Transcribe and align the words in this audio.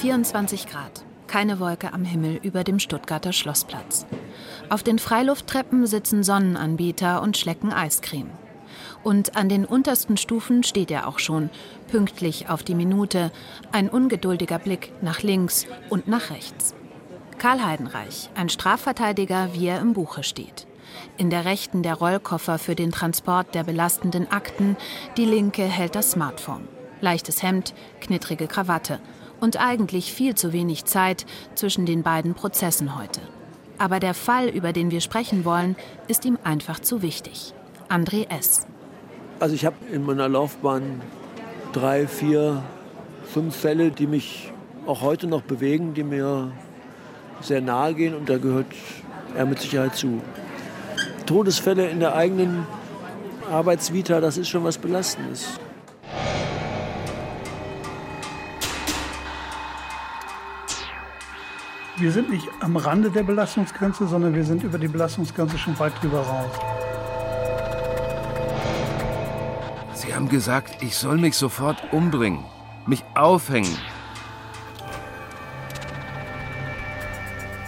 24 0.00 0.66
Grad. 0.66 1.04
Keine 1.26 1.60
Wolke 1.60 1.92
am 1.92 2.06
Himmel 2.06 2.40
über 2.42 2.64
dem 2.64 2.78
Stuttgarter 2.78 3.34
Schlossplatz. 3.34 4.06
Auf 4.70 4.82
den 4.82 4.98
Freilufttreppen 4.98 5.86
sitzen 5.86 6.24
Sonnenanbieter 6.24 7.20
und 7.20 7.36
schlecken 7.36 7.70
Eiscreme. 7.70 8.30
Und 9.04 9.36
an 9.36 9.50
den 9.50 9.66
untersten 9.66 10.16
Stufen 10.16 10.64
steht 10.64 10.90
er 10.90 11.06
auch 11.06 11.18
schon, 11.18 11.50
pünktlich 11.88 12.48
auf 12.48 12.62
die 12.62 12.74
Minute, 12.74 13.30
ein 13.72 13.90
ungeduldiger 13.90 14.58
Blick 14.58 14.90
nach 15.02 15.20
links 15.20 15.66
und 15.90 16.08
nach 16.08 16.30
rechts. 16.30 16.74
Karl 17.36 17.62
Heidenreich, 17.62 18.30
ein 18.34 18.48
Strafverteidiger, 18.48 19.50
wie 19.52 19.66
er 19.66 19.80
im 19.80 19.92
Buche 19.92 20.22
steht. 20.22 20.66
In 21.18 21.28
der 21.28 21.44
rechten 21.44 21.82
der 21.82 21.96
Rollkoffer 21.96 22.58
für 22.58 22.74
den 22.74 22.90
Transport 22.90 23.54
der 23.54 23.64
belastenden 23.64 24.32
Akten, 24.32 24.78
die 25.18 25.26
linke 25.26 25.64
hält 25.64 25.94
das 25.94 26.12
Smartphone. 26.12 26.66
Leichtes 27.02 27.42
Hemd, 27.42 27.74
knittrige 28.00 28.46
Krawatte 28.46 28.98
und 29.40 29.60
eigentlich 29.60 30.12
viel 30.12 30.34
zu 30.34 30.52
wenig 30.52 30.84
Zeit 30.84 31.26
zwischen 31.54 31.86
den 31.86 32.02
beiden 32.02 32.34
Prozessen 32.34 32.98
heute. 32.98 33.20
Aber 33.78 33.98
der 33.98 34.14
Fall, 34.14 34.48
über 34.48 34.72
den 34.72 34.90
wir 34.90 35.00
sprechen 35.00 35.44
wollen, 35.44 35.76
ist 36.06 36.24
ihm 36.24 36.38
einfach 36.44 36.80
zu 36.80 37.02
wichtig. 37.02 37.54
André 37.88 38.28
S. 38.28 38.66
Also 39.38 39.54
ich 39.54 39.64
habe 39.64 39.76
in 39.90 40.04
meiner 40.04 40.28
Laufbahn 40.28 41.00
drei, 41.72 42.06
vier, 42.06 42.62
fünf 43.24 43.56
Fälle, 43.56 43.90
die 43.90 44.06
mich 44.06 44.52
auch 44.86 45.00
heute 45.00 45.26
noch 45.26 45.42
bewegen, 45.42 45.94
die 45.94 46.02
mir 46.02 46.52
sehr 47.40 47.60
nahe 47.60 47.94
gehen 47.94 48.14
und 48.14 48.28
da 48.28 48.38
gehört 48.38 48.66
er 49.34 49.46
mit 49.46 49.60
Sicherheit 49.60 49.96
zu. 49.96 50.20
Todesfälle 51.26 51.88
in 51.88 52.00
der 52.00 52.14
eigenen 52.14 52.66
Arbeitsvita, 53.50 54.20
das 54.20 54.36
ist 54.36 54.48
schon 54.48 54.64
was 54.64 54.78
Belastendes. 54.78 55.58
Wir 62.00 62.12
sind 62.12 62.30
nicht 62.30 62.48
am 62.60 62.78
Rande 62.78 63.10
der 63.10 63.24
Belastungsgrenze, 63.24 64.06
sondern 64.06 64.34
wir 64.34 64.42
sind 64.42 64.62
über 64.62 64.78
die 64.78 64.88
Belastungsgrenze 64.88 65.58
schon 65.58 65.78
weit 65.78 65.92
drüber 66.00 66.20
raus. 66.20 66.50
Sie 69.92 70.14
haben 70.14 70.30
gesagt, 70.30 70.82
ich 70.82 70.96
soll 70.96 71.18
mich 71.18 71.36
sofort 71.36 71.76
umbringen, 71.92 72.42
mich 72.86 73.04
aufhängen. 73.14 73.76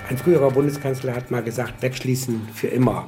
Ein 0.08 0.16
früherer 0.16 0.50
Bundeskanzler 0.50 1.14
hat 1.14 1.30
mal 1.30 1.42
gesagt, 1.42 1.82
wegschließen 1.82 2.48
für 2.54 2.68
immer. 2.68 3.04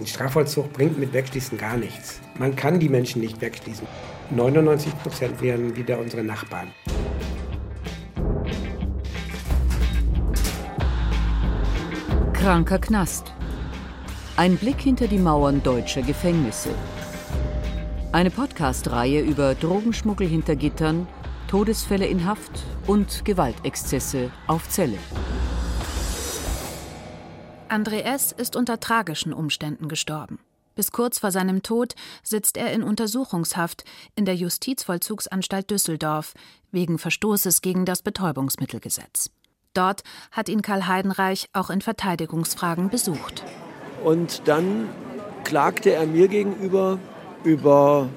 Ein 0.00 0.08
Strafvollzug 0.08 0.72
bringt 0.72 0.98
mit 0.98 1.12
Wegschließen 1.12 1.56
gar 1.56 1.76
nichts. 1.76 2.20
Man 2.36 2.56
kann 2.56 2.80
die 2.80 2.88
Menschen 2.88 3.20
nicht 3.20 3.40
wegschließen. 3.40 3.86
99 4.30 4.92
Prozent 5.04 5.40
wären 5.40 5.76
wieder 5.76 6.00
unsere 6.00 6.24
Nachbarn. 6.24 6.66
Kranker 12.44 12.78
Knast. 12.78 13.32
Ein 14.36 14.58
Blick 14.58 14.78
hinter 14.78 15.08
die 15.08 15.16
Mauern 15.16 15.62
deutscher 15.62 16.02
Gefängnisse. 16.02 16.68
Eine 18.12 18.30
Podcast-Reihe 18.30 19.22
über 19.22 19.54
Drogenschmuggel 19.54 20.28
hinter 20.28 20.54
Gittern, 20.54 21.06
Todesfälle 21.48 22.06
in 22.06 22.26
Haft 22.26 22.50
und 22.86 23.24
Gewaltexzesse 23.24 24.30
auf 24.46 24.68
Zelle. 24.68 24.98
André 27.70 28.00
S. 28.00 28.32
ist 28.32 28.56
unter 28.56 28.78
tragischen 28.78 29.32
Umständen 29.32 29.88
gestorben. 29.88 30.38
Bis 30.74 30.92
kurz 30.92 31.20
vor 31.20 31.30
seinem 31.30 31.62
Tod 31.62 31.94
sitzt 32.22 32.58
er 32.58 32.74
in 32.74 32.82
Untersuchungshaft 32.82 33.84
in 34.16 34.26
der 34.26 34.36
Justizvollzugsanstalt 34.36 35.70
Düsseldorf 35.70 36.34
wegen 36.70 36.98
Verstoßes 36.98 37.62
gegen 37.62 37.86
das 37.86 38.02
Betäubungsmittelgesetz. 38.02 39.30
Dort 39.74 40.02
hat 40.30 40.48
ihn 40.48 40.62
Karl 40.62 40.86
Heidenreich 40.86 41.48
auch 41.52 41.68
in 41.68 41.80
Verteidigungsfragen 41.80 42.88
besucht. 42.88 43.44
Und 44.02 44.42
dann 44.46 44.88
klagte 45.44 45.92
er 45.92 46.06
mir 46.06 46.28
gegenüber 46.28 46.98
über 47.42 48.08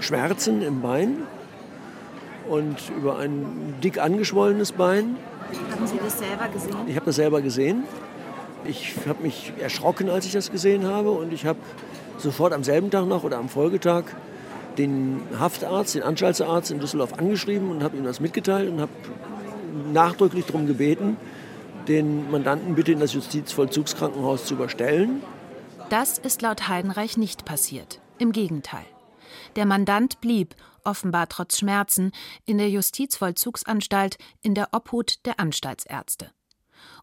Schmerzen 0.00 0.62
im 0.62 0.80
Bein 0.80 1.18
und 2.48 2.76
über 2.96 3.18
ein 3.18 3.74
dick 3.82 3.98
angeschwollenes 3.98 4.72
Bein. 4.72 5.16
Haben 5.70 5.86
Sie 5.86 5.98
das 5.98 6.18
selber 6.18 6.48
gesehen? 6.48 6.76
Ich 6.86 6.96
habe 6.96 7.06
das 7.06 7.16
selber 7.16 7.42
gesehen. 7.42 7.84
Ich 8.64 8.94
habe 9.06 9.22
mich 9.22 9.52
erschrocken, 9.60 10.08
als 10.08 10.24
ich 10.26 10.32
das 10.32 10.50
gesehen 10.50 10.86
habe 10.86 11.10
und 11.10 11.32
ich 11.32 11.44
habe 11.44 11.58
sofort 12.18 12.52
am 12.52 12.64
selben 12.64 12.90
Tag 12.90 13.06
noch 13.06 13.24
oder 13.24 13.38
am 13.38 13.48
Folgetag 13.48 14.04
den 14.78 15.20
Haftarzt, 15.38 15.94
den 15.94 16.02
Anstaltsarzt 16.02 16.70
in 16.70 16.80
Düsseldorf 16.80 17.12
angeschrieben 17.18 17.70
und 17.70 17.84
habe 17.84 17.96
ihm 17.96 18.04
das 18.04 18.20
mitgeteilt 18.20 18.70
und 18.70 18.80
habe 18.80 18.90
nachdrücklich 19.92 20.46
darum 20.46 20.66
gebeten, 20.66 21.16
den 21.88 22.30
Mandanten 22.30 22.74
bitte 22.74 22.92
in 22.92 23.00
das 23.00 23.12
Justizvollzugskrankenhaus 23.12 24.46
zu 24.46 24.54
überstellen. 24.54 25.22
Das 25.90 26.18
ist 26.18 26.42
laut 26.42 26.68
Heidenreich 26.68 27.16
nicht 27.16 27.44
passiert. 27.44 28.00
Im 28.18 28.32
Gegenteil. 28.32 28.84
Der 29.56 29.66
Mandant 29.66 30.20
blieb, 30.20 30.54
offenbar 30.84 31.28
trotz 31.28 31.58
Schmerzen, 31.58 32.12
in 32.44 32.58
der 32.58 32.70
Justizvollzugsanstalt 32.70 34.18
in 34.42 34.54
der 34.54 34.68
Obhut 34.72 35.24
der 35.26 35.40
Anstaltsärzte. 35.40 36.30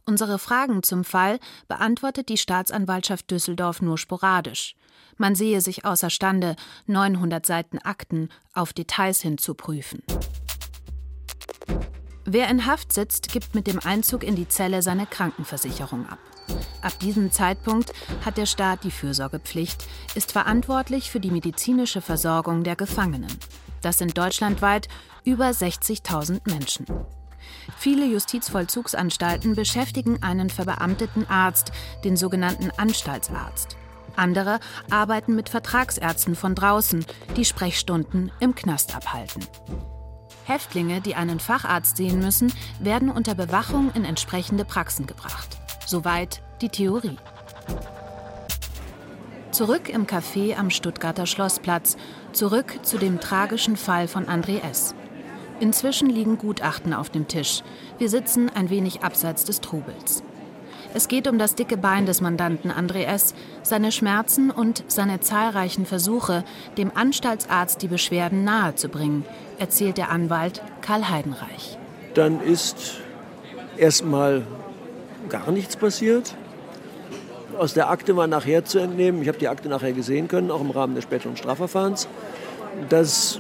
Unsere 0.06 0.40
Fragen 0.40 0.84
zum 0.84 1.04
Fall 1.04 1.40
beantwortet 1.68 2.30
die 2.30 2.38
Staatsanwaltschaft 2.38 3.30
Düsseldorf 3.30 3.82
nur 3.82 3.98
sporadisch. 3.98 4.76
Man 5.18 5.36
sehe 5.36 5.62
sich 5.62 5.86
außerstande, 5.86 6.56
900 6.88 7.46
Seiten 7.46 7.78
Akten 7.80 8.30
auf 8.54 8.74
Details 8.74 9.22
hin 9.22 9.38
zu 9.38 9.54
prüfen. 9.54 10.02
Wer 12.26 12.50
in 12.50 12.68
Haft 12.68 12.94
sitzt, 12.94 13.32
gibt 13.32 13.56
mit 13.56 13.66
dem 13.66 13.80
Einzug 13.80 14.24
in 14.24 14.36
die 14.36 14.48
Zelle 14.48 14.84
seine 14.84 15.08
Krankenversicherung 15.08 16.08
ab. 16.08 16.20
Ab 16.82 16.98
diesem 17.00 17.32
Zeitpunkt 17.32 17.94
hat 18.24 18.38
der 18.38 18.46
Staat 18.46 18.84
die 18.84 18.92
Fürsorgepflicht, 18.92 19.88
ist 20.14 20.32
verantwortlich 20.32 21.10
für 21.10 21.20
die 21.20 21.32
medizinische 21.32 22.02
Versorgung 22.02 22.64
der 22.64 22.76
Gefangenen. 22.76 23.32
Das 23.82 23.98
sind 23.98 24.18
deutschlandweit 24.18 24.88
über 25.24 25.50
60.000 25.50 26.42
Menschen. 26.46 26.86
Viele 27.78 28.06
Justizvollzugsanstalten 28.06 29.56
beschäftigen 29.56 30.22
einen 30.22 30.52
verbeamteten 30.52 31.28
Arzt, 31.28 31.72
den 32.04 32.16
sogenannten 32.16 32.70
Anstaltsarzt. 32.78 33.78
Andere 34.16 34.60
arbeiten 34.92 35.36
mit 35.36 35.50
Vertragsärzten 35.50 36.36
von 36.36 36.54
draußen, 36.54 37.06
die 37.36 37.46
Sprechstunden 37.46 38.32
im 38.40 38.54
Knast 38.54 38.96
abhalten. 38.96 39.44
Häftlinge, 40.46 41.02
die 41.02 41.16
einen 41.16 41.40
Facharzt 41.40 41.98
sehen 41.98 42.20
müssen, 42.20 42.54
werden 42.80 43.10
unter 43.10 43.36
Bewachung 43.36 43.92
in 43.94 44.06
entsprechende 44.06 44.66
Praxen 44.66 45.08
gebracht. 45.08 45.58
Soweit 45.86 46.42
die 46.62 46.70
Theorie. 46.70 47.18
Zurück 49.52 49.90
im 49.90 50.08
Café 50.08 50.56
am 50.56 50.70
Stuttgarter 50.70 51.26
Schlossplatz, 51.26 51.98
zurück 52.32 52.80
zu 52.84 52.98
dem 52.98 53.20
tragischen 53.20 53.76
Fall 53.76 54.08
von 54.08 54.28
André 54.28 54.62
S. 54.62 54.96
Inzwischen 55.60 56.10
liegen 56.10 56.38
Gutachten 56.38 56.94
auf 56.94 57.10
dem 57.10 57.28
Tisch. 57.28 57.62
Wir 57.98 58.10
sitzen 58.10 58.50
ein 58.50 58.70
wenig 58.70 59.04
abseits 59.04 59.44
des 59.44 59.62
Trubels. 59.62 60.24
Es 60.94 61.08
geht 61.08 61.28
um 61.28 61.40
das 61.40 61.56
dicke 61.56 61.78
Bein 61.78 62.06
des 62.06 62.20
Mandanten 62.20 62.70
André 62.70 63.06
S., 63.06 63.34
seine 63.64 63.94
Schmerzen 63.94 64.52
und 64.52 64.84
seine 64.88 65.22
zahlreichen 65.22 65.86
Versuche, 65.86 66.44
dem 66.78 66.92
Anstaltsarzt 66.94 67.82
die 67.82 67.88
Beschwerden 67.88 68.44
nahezubringen, 68.44 69.24
erzählt 69.58 69.98
der 69.98 70.12
Anwalt 70.12 70.62
Karl 70.82 71.10
Heidenreich. 71.10 71.78
Dann 72.14 72.42
ist 72.42 73.00
erstmal 73.78 74.44
gar 75.30 75.52
nichts 75.52 75.78
passiert. 75.78 76.36
Aus 77.58 77.74
der 77.74 77.90
Akte 77.90 78.18
war 78.18 78.28
nachher 78.28 78.66
zu 78.66 78.80
entnehmen, 78.80 79.22
ich 79.22 79.30
habe 79.30 79.38
die 79.38 79.48
Akte 79.48 79.70
nachher 79.70 79.94
gesehen 79.94 80.28
können, 80.28 80.52
auch 80.52 80.62
im 80.62 80.72
Rahmen 80.72 80.96
des 80.96 81.06
späteren 81.06 81.38
Strafverfahrens, 81.38 82.10
dass 82.90 83.40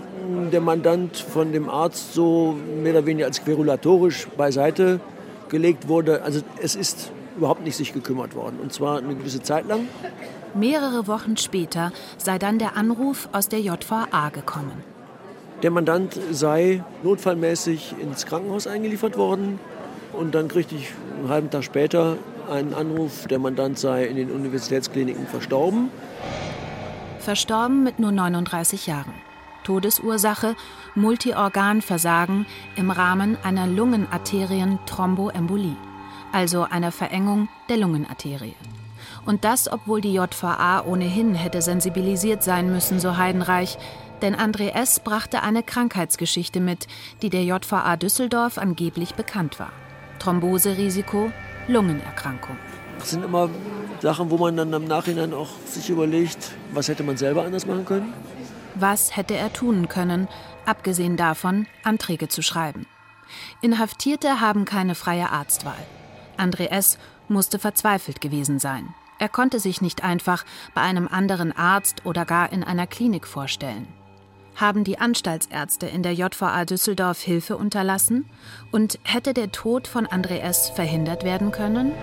der 0.54 0.62
Mandant 0.62 1.18
von 1.18 1.52
dem 1.52 1.70
Arzt 1.70 2.14
so 2.14 2.56
mehr 2.82 2.94
oder 2.94 3.06
weniger 3.06 3.26
als 3.26 3.44
querulatorisch 3.44 4.28
beiseite 4.38 5.02
gelegt 5.50 5.90
wurde. 5.90 6.22
Also 6.24 6.42
es 6.62 6.76
ist 6.76 7.12
überhaupt 7.38 7.64
nicht 7.64 7.76
sich 7.76 7.94
gekümmert 7.94 8.36
worden. 8.36 8.60
Und 8.62 8.74
zwar 8.74 8.98
eine 8.98 9.16
gewisse 9.16 9.42
Zeit 9.42 9.68
lang. 9.68 9.88
Mehrere 10.54 11.08
Wochen 11.08 11.38
später 11.38 11.92
sei 12.18 12.38
dann 12.38 12.60
der 12.60 12.76
Anruf 12.76 13.30
aus 13.32 13.48
der 13.48 13.62
JVA 13.62 14.30
gekommen. 14.30 14.84
Der 15.64 15.72
Mandant 15.72 16.20
sei 16.32 16.84
notfallmäßig 17.04 17.96
ins 18.02 18.26
Krankenhaus 18.26 18.68
eingeliefert 18.68 19.18
worden. 19.18 19.60
Und 20.14 20.36
dann 20.36 20.48
kriegte 20.48 20.76
ich 20.76 20.94
einen 21.20 21.30
halben 21.30 21.50
Tag 21.50 21.64
später 21.64 22.18
einen 22.50 22.74
Anruf, 22.74 23.28
der 23.28 23.40
Mandant 23.40 23.80
sei 23.80 24.06
in 24.06 24.18
den 24.18 24.32
Universitätskliniken 24.32 25.28
verstorben. 25.28 25.90
Verstorben 27.20 27.84
mit 27.84 28.00
nur 28.00 28.12
39 28.12 28.88
Jahren. 28.88 29.14
Todesursache 29.64 30.56
Multiorganversagen 30.96 32.48
im 32.76 32.90
Rahmen 32.90 33.38
einer 33.44 33.68
Lungenarterien-Thromboembolie, 33.68 35.76
also 36.32 36.64
einer 36.64 36.92
Verengung 36.92 37.50
der 37.70 37.78
Lungenarterie. 37.78 38.56
Und 39.26 39.44
das, 39.44 39.72
obwohl 39.72 40.02
die 40.02 40.14
JVA 40.14 40.84
ohnehin 40.86 41.36
hätte 41.36 41.62
sensibilisiert 41.62 42.44
sein 42.44 42.72
müssen, 42.72 43.00
so 43.00 43.18
Heidenreich, 43.18 43.78
Denn 44.22 44.36
André 44.36 44.70
S. 44.70 45.00
brachte 45.00 45.42
eine 45.42 45.64
Krankheitsgeschichte 45.64 46.60
mit, 46.60 46.88
die 47.22 47.32
der 47.32 47.44
JVA 47.44 47.98
Düsseldorf 47.98 48.60
angeblich 48.60 49.16
bekannt 49.16 49.60
war. 49.60 49.72
Thromboserisiko, 50.20 51.32
Lungenerkrankung. 51.68 52.56
Das 53.00 53.10
sind 53.10 53.24
immer 53.24 53.50
Sachen, 54.00 54.30
wo 54.30 54.38
man 54.38 54.56
dann 54.58 54.72
im 54.74 54.86
Nachhinein 54.86 55.34
auch 55.34 55.50
sich 55.66 55.90
überlegt, 55.90 56.52
was 56.72 56.88
hätte 56.88 57.02
man 57.02 57.18
selber 57.18 57.44
anders 57.44 57.66
machen 57.66 57.86
können. 57.86 58.14
Was 58.76 59.16
hätte 59.18 59.36
er 59.36 59.52
tun 59.52 59.88
können, 59.88 60.28
abgesehen 60.66 61.18
davon, 61.18 61.66
Anträge 61.84 62.28
zu 62.28 62.44
schreiben? 62.44 62.86
Inhaftierte 63.62 64.40
haben 64.40 64.66
keine 64.66 64.94
freie 64.94 65.32
Arztwahl. 65.32 65.84
André 66.38 66.68
S. 66.68 66.98
musste 67.28 67.60
verzweifelt 67.60 68.22
gewesen 68.22 68.60
sein. 68.60 68.94
Er 69.20 69.30
konnte 69.30 69.60
sich 69.60 69.82
nicht 69.82 70.04
einfach 70.04 70.46
bei 70.74 70.82
einem 70.82 71.08
anderen 71.08 71.52
Arzt 71.56 72.06
oder 72.06 72.26
gar 72.26 72.52
in 72.52 72.64
einer 72.64 72.88
Klinik 72.88 73.28
vorstellen. 73.28 73.88
Haben 74.56 74.84
die 74.84 75.00
Anstaltsärzte 75.00 75.86
in 75.86 76.04
der 76.04 76.14
JVA 76.14 76.66
Düsseldorf 76.66 77.22
Hilfe 77.22 77.58
unterlassen? 77.58 78.30
Und 78.72 79.00
hätte 79.04 79.34
der 79.34 79.52
Tod 79.52 79.88
von 79.88 80.08
André 80.08 80.40
S. 80.40 80.70
verhindert 80.70 81.24
werden 81.24 81.52
können? 81.52 81.94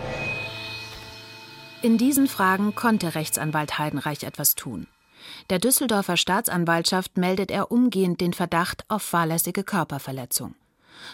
In 1.82 1.98
diesen 1.98 2.26
Fragen 2.26 2.74
konnte 2.74 3.14
Rechtsanwalt 3.14 3.78
Heidenreich 3.78 4.24
etwas 4.24 4.54
tun. 4.54 4.86
Der 5.50 5.58
Düsseldorfer 5.58 6.16
Staatsanwaltschaft 6.16 7.16
meldet 7.16 7.50
er 7.50 7.70
umgehend 7.70 8.20
den 8.20 8.32
Verdacht 8.32 8.84
auf 8.88 9.02
fahrlässige 9.02 9.62
Körperverletzung. 9.62 10.54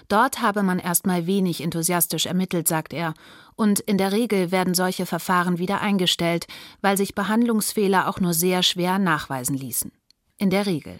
Dort 0.08 0.40
habe 0.40 0.62
man 0.62 0.78
erstmal 0.78 1.26
wenig 1.26 1.62
enthusiastisch 1.62 2.26
ermittelt, 2.26 2.68
sagt 2.68 2.92
er, 2.92 3.14
und 3.56 3.80
in 3.80 3.98
der 3.98 4.12
Regel 4.12 4.50
werden 4.50 4.74
solche 4.74 5.06
Verfahren 5.06 5.58
wieder 5.58 5.80
eingestellt, 5.80 6.46
weil 6.80 6.96
sich 6.96 7.14
Behandlungsfehler 7.14 8.08
auch 8.08 8.20
nur 8.20 8.34
sehr 8.34 8.62
schwer 8.62 8.98
nachweisen 8.98 9.56
ließen. 9.56 9.92
In 10.38 10.50
der 10.50 10.66
Regel. 10.66 10.98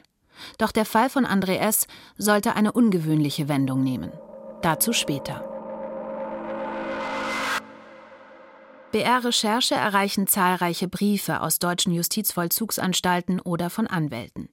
Doch 0.58 0.72
der 0.72 0.84
Fall 0.84 1.10
von 1.10 1.26
André 1.26 1.56
S. 1.56 1.86
sollte 2.16 2.56
eine 2.56 2.72
ungewöhnliche 2.72 3.48
Wendung 3.48 3.82
nehmen. 3.82 4.12
Dazu 4.62 4.92
später. 4.92 5.44
BR-Recherche 8.92 9.74
erreichen 9.74 10.28
zahlreiche 10.28 10.86
Briefe 10.86 11.40
aus 11.40 11.58
deutschen 11.58 11.92
Justizvollzugsanstalten 11.92 13.40
oder 13.40 13.68
von 13.68 13.88
Anwälten. 13.88 14.48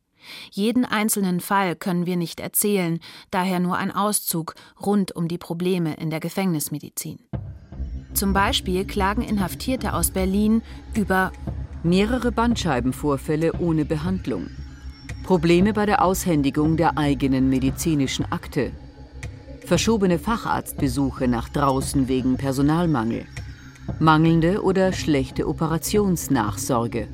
Jeden 0.51 0.85
einzelnen 0.85 1.39
Fall 1.39 1.75
können 1.75 2.05
wir 2.05 2.17
nicht 2.17 2.39
erzählen, 2.39 2.99
daher 3.29 3.59
nur 3.59 3.77
ein 3.77 3.91
Auszug 3.91 4.55
rund 4.83 5.15
um 5.15 5.27
die 5.27 5.37
Probleme 5.37 5.95
in 5.95 6.09
der 6.09 6.19
Gefängnismedizin. 6.19 7.19
Zum 8.13 8.33
Beispiel 8.33 8.85
klagen 8.85 9.21
Inhaftierte 9.21 9.93
aus 9.93 10.11
Berlin 10.11 10.61
über 10.95 11.31
mehrere 11.83 12.31
Bandscheibenvorfälle 12.31 13.53
ohne 13.59 13.85
Behandlung, 13.85 14.47
Probleme 15.23 15.73
bei 15.73 15.85
der 15.85 16.03
Aushändigung 16.03 16.77
der 16.77 16.97
eigenen 16.97 17.49
medizinischen 17.49 18.31
Akte, 18.31 18.71
verschobene 19.65 20.19
Facharztbesuche 20.19 21.27
nach 21.27 21.49
draußen 21.49 22.07
wegen 22.07 22.37
Personalmangel, 22.37 23.25
mangelnde 23.99 24.61
oder 24.63 24.93
schlechte 24.93 25.47
Operationsnachsorge. 25.47 27.07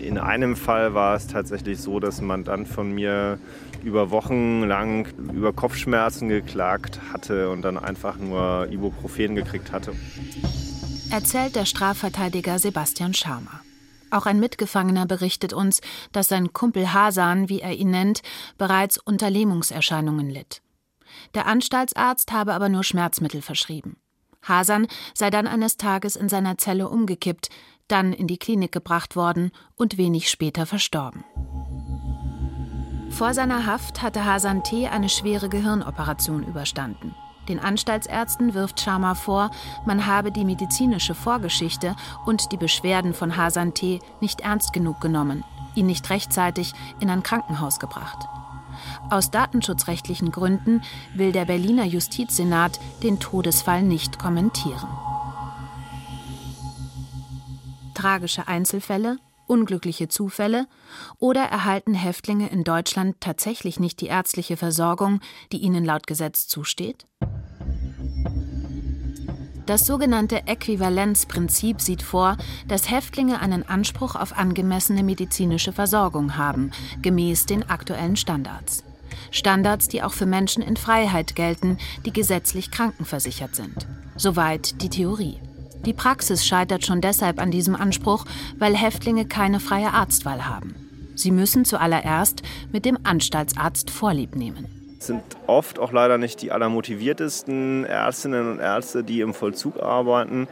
In 0.00 0.18
einem 0.18 0.56
Fall 0.56 0.94
war 0.94 1.14
es 1.14 1.26
tatsächlich 1.26 1.78
so, 1.80 2.00
dass 2.00 2.20
man 2.20 2.44
dann 2.44 2.64
von 2.64 2.92
mir 2.92 3.38
über 3.82 4.10
Wochen 4.10 4.62
lang 4.62 5.08
über 5.32 5.52
Kopfschmerzen 5.52 6.28
geklagt 6.28 7.00
hatte 7.12 7.50
und 7.50 7.62
dann 7.62 7.78
einfach 7.78 8.16
nur 8.16 8.68
Ibuprofen 8.70 9.34
gekriegt 9.34 9.72
hatte. 9.72 9.92
Erzählt 11.10 11.56
der 11.56 11.64
Strafverteidiger 11.64 12.58
Sebastian 12.58 13.14
Scharmer. 13.14 13.60
Auch 14.10 14.26
ein 14.26 14.40
Mitgefangener 14.40 15.06
berichtet 15.06 15.52
uns, 15.52 15.80
dass 16.12 16.28
sein 16.28 16.52
Kumpel 16.52 16.92
Hasan, 16.92 17.48
wie 17.48 17.60
er 17.60 17.74
ihn 17.74 17.90
nennt, 17.90 18.22
bereits 18.58 18.98
unter 18.98 19.30
Lähmungserscheinungen 19.30 20.30
litt. 20.30 20.62
Der 21.34 21.46
Anstaltsarzt 21.46 22.32
habe 22.32 22.54
aber 22.54 22.68
nur 22.68 22.84
Schmerzmittel 22.84 23.42
verschrieben. 23.42 23.96
Hasan 24.42 24.86
sei 25.14 25.30
dann 25.30 25.46
eines 25.46 25.76
Tages 25.76 26.16
in 26.16 26.28
seiner 26.28 26.58
Zelle 26.58 26.88
umgekippt, 26.88 27.50
dann 27.90 28.12
in 28.12 28.26
die 28.26 28.38
Klinik 28.38 28.72
gebracht 28.72 29.16
worden 29.16 29.50
und 29.76 29.98
wenig 29.98 30.30
später 30.30 30.66
verstorben. 30.66 31.24
Vor 33.10 33.34
seiner 33.34 33.66
Haft 33.66 34.02
hatte 34.02 34.24
Hasan 34.24 34.62
T. 34.62 34.88
eine 34.88 35.08
schwere 35.08 35.48
Gehirnoperation 35.48 36.44
überstanden. 36.44 37.14
Den 37.48 37.58
Anstaltsärzten 37.58 38.54
wirft 38.54 38.80
Sharma 38.80 39.14
vor, 39.14 39.50
man 39.84 40.06
habe 40.06 40.30
die 40.30 40.44
medizinische 40.44 41.14
Vorgeschichte 41.14 41.96
und 42.24 42.52
die 42.52 42.56
Beschwerden 42.56 43.12
von 43.12 43.36
Hasan 43.36 43.74
T. 43.74 43.98
nicht 44.20 44.42
ernst 44.42 44.72
genug 44.72 45.00
genommen, 45.00 45.44
ihn 45.74 45.86
nicht 45.86 46.08
rechtzeitig 46.10 46.72
in 47.00 47.10
ein 47.10 47.22
Krankenhaus 47.22 47.80
gebracht. 47.80 48.28
Aus 49.10 49.30
datenschutzrechtlichen 49.30 50.30
Gründen 50.30 50.82
will 51.14 51.32
der 51.32 51.44
Berliner 51.44 51.84
Justizsenat 51.84 52.78
den 53.02 53.18
Todesfall 53.18 53.82
nicht 53.82 54.18
kommentieren. 54.18 54.88
Tragische 58.00 58.48
Einzelfälle, 58.48 59.18
unglückliche 59.46 60.08
Zufälle 60.08 60.66
oder 61.18 61.42
erhalten 61.42 61.92
Häftlinge 61.92 62.48
in 62.48 62.64
Deutschland 62.64 63.20
tatsächlich 63.20 63.78
nicht 63.78 64.00
die 64.00 64.06
ärztliche 64.06 64.56
Versorgung, 64.56 65.20
die 65.52 65.58
ihnen 65.58 65.84
laut 65.84 66.06
Gesetz 66.06 66.48
zusteht? 66.48 67.06
Das 69.66 69.86
sogenannte 69.86 70.46
Äquivalenzprinzip 70.46 71.82
sieht 71.82 72.00
vor, 72.00 72.38
dass 72.66 72.90
Häftlinge 72.90 73.38
einen 73.42 73.68
Anspruch 73.68 74.14
auf 74.14 74.34
angemessene 74.34 75.02
medizinische 75.02 75.74
Versorgung 75.74 76.38
haben, 76.38 76.70
gemäß 77.02 77.44
den 77.44 77.68
aktuellen 77.68 78.16
Standards. 78.16 78.82
Standards, 79.30 79.88
die 79.88 80.02
auch 80.02 80.14
für 80.14 80.24
Menschen 80.24 80.62
in 80.62 80.78
Freiheit 80.78 81.36
gelten, 81.36 81.76
die 82.06 82.14
gesetzlich 82.14 82.70
krankenversichert 82.70 83.54
sind. 83.54 83.86
Soweit 84.16 84.80
die 84.80 84.88
Theorie. 84.88 85.38
Die 85.86 85.94
Praxis 85.94 86.46
scheitert 86.46 86.84
schon 86.84 87.00
deshalb 87.00 87.40
an 87.40 87.50
diesem 87.50 87.74
Anspruch, 87.74 88.26
weil 88.58 88.76
Häftlinge 88.76 89.24
keine 89.24 89.60
freie 89.60 89.92
Arztwahl 89.92 90.46
haben. 90.46 90.74
Sie 91.14 91.30
müssen 91.30 91.64
zuallererst 91.64 92.42
mit 92.72 92.84
dem 92.84 92.98
Anstaltsarzt 93.04 93.90
Vorlieb 93.90 94.36
nehmen. 94.36 94.80
Es 95.00 95.06
sind 95.06 95.22
oft 95.46 95.78
auch 95.78 95.92
leider 95.92 96.18
nicht 96.18 96.42
die 96.42 96.52
allermotiviertesten 96.52 97.86
Ärztinnen 97.86 98.50
und 98.50 98.58
Ärzte, 98.58 99.02
die 99.02 99.22
im 99.22 99.32
Vollzug 99.32 99.82
arbeiten. 99.82 100.46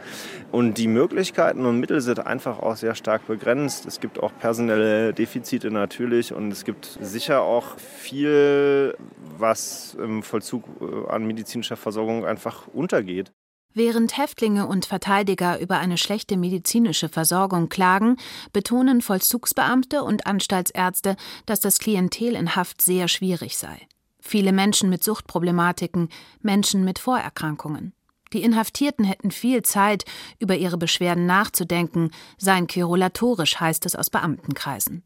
Und 0.51 0.79
die 0.79 0.87
Möglichkeiten 0.87 1.67
und 1.67 1.79
Mittel 1.79 2.01
sind 2.01 2.25
einfach 2.25 2.57
auch 2.57 2.75
sehr 2.75 2.95
stark 2.95 3.27
begrenzt. 3.27 3.85
Es 3.85 3.99
gibt 3.99 4.19
auch 4.19 4.31
personelle 4.39 5.13
Defizite 5.13 5.69
natürlich 5.69 6.33
und 6.33 6.51
es 6.51 6.65
gibt 6.65 6.97
sicher 6.99 7.43
auch 7.43 7.77
viel, 7.77 8.97
was 9.37 9.95
im 10.01 10.23
Vollzug 10.23 10.63
äh, 10.81 11.11
an 11.11 11.27
medizinischer 11.27 11.77
Versorgung 11.77 12.25
einfach 12.25 12.67
untergeht. 12.67 13.31
Während 13.73 14.17
Häftlinge 14.17 14.65
und 14.65 14.85
Verteidiger 14.85 15.59
über 15.59 15.77
eine 15.77 15.97
schlechte 15.97 16.37
medizinische 16.37 17.07
Versorgung 17.07 17.69
klagen, 17.69 18.17
betonen 18.51 19.01
Vollzugsbeamte 19.01 20.03
und 20.03 20.25
Anstaltsärzte, 20.25 21.15
dass 21.45 21.59
das 21.59 21.77
Klientel 21.77 22.35
in 22.35 22.55
Haft 22.55 22.81
sehr 22.81 23.07
schwierig 23.07 23.57
sei. 23.57 23.87
Viele 24.19 24.51
Menschen 24.51 24.89
mit 24.89 25.03
Suchtproblematiken, 25.03 26.09
Menschen 26.41 26.83
mit 26.83 26.99
Vorerkrankungen. 26.99 27.93
Die 28.33 28.43
Inhaftierten 28.43 29.05
hätten 29.05 29.31
viel 29.31 29.63
Zeit, 29.63 30.05
über 30.39 30.55
ihre 30.55 30.77
Beschwerden 30.77 31.25
nachzudenken, 31.25 32.11
seien 32.37 32.67
querulatorisch, 32.67 33.59
heißt 33.59 33.85
es 33.85 33.95
aus 33.95 34.09
Beamtenkreisen. 34.09 35.03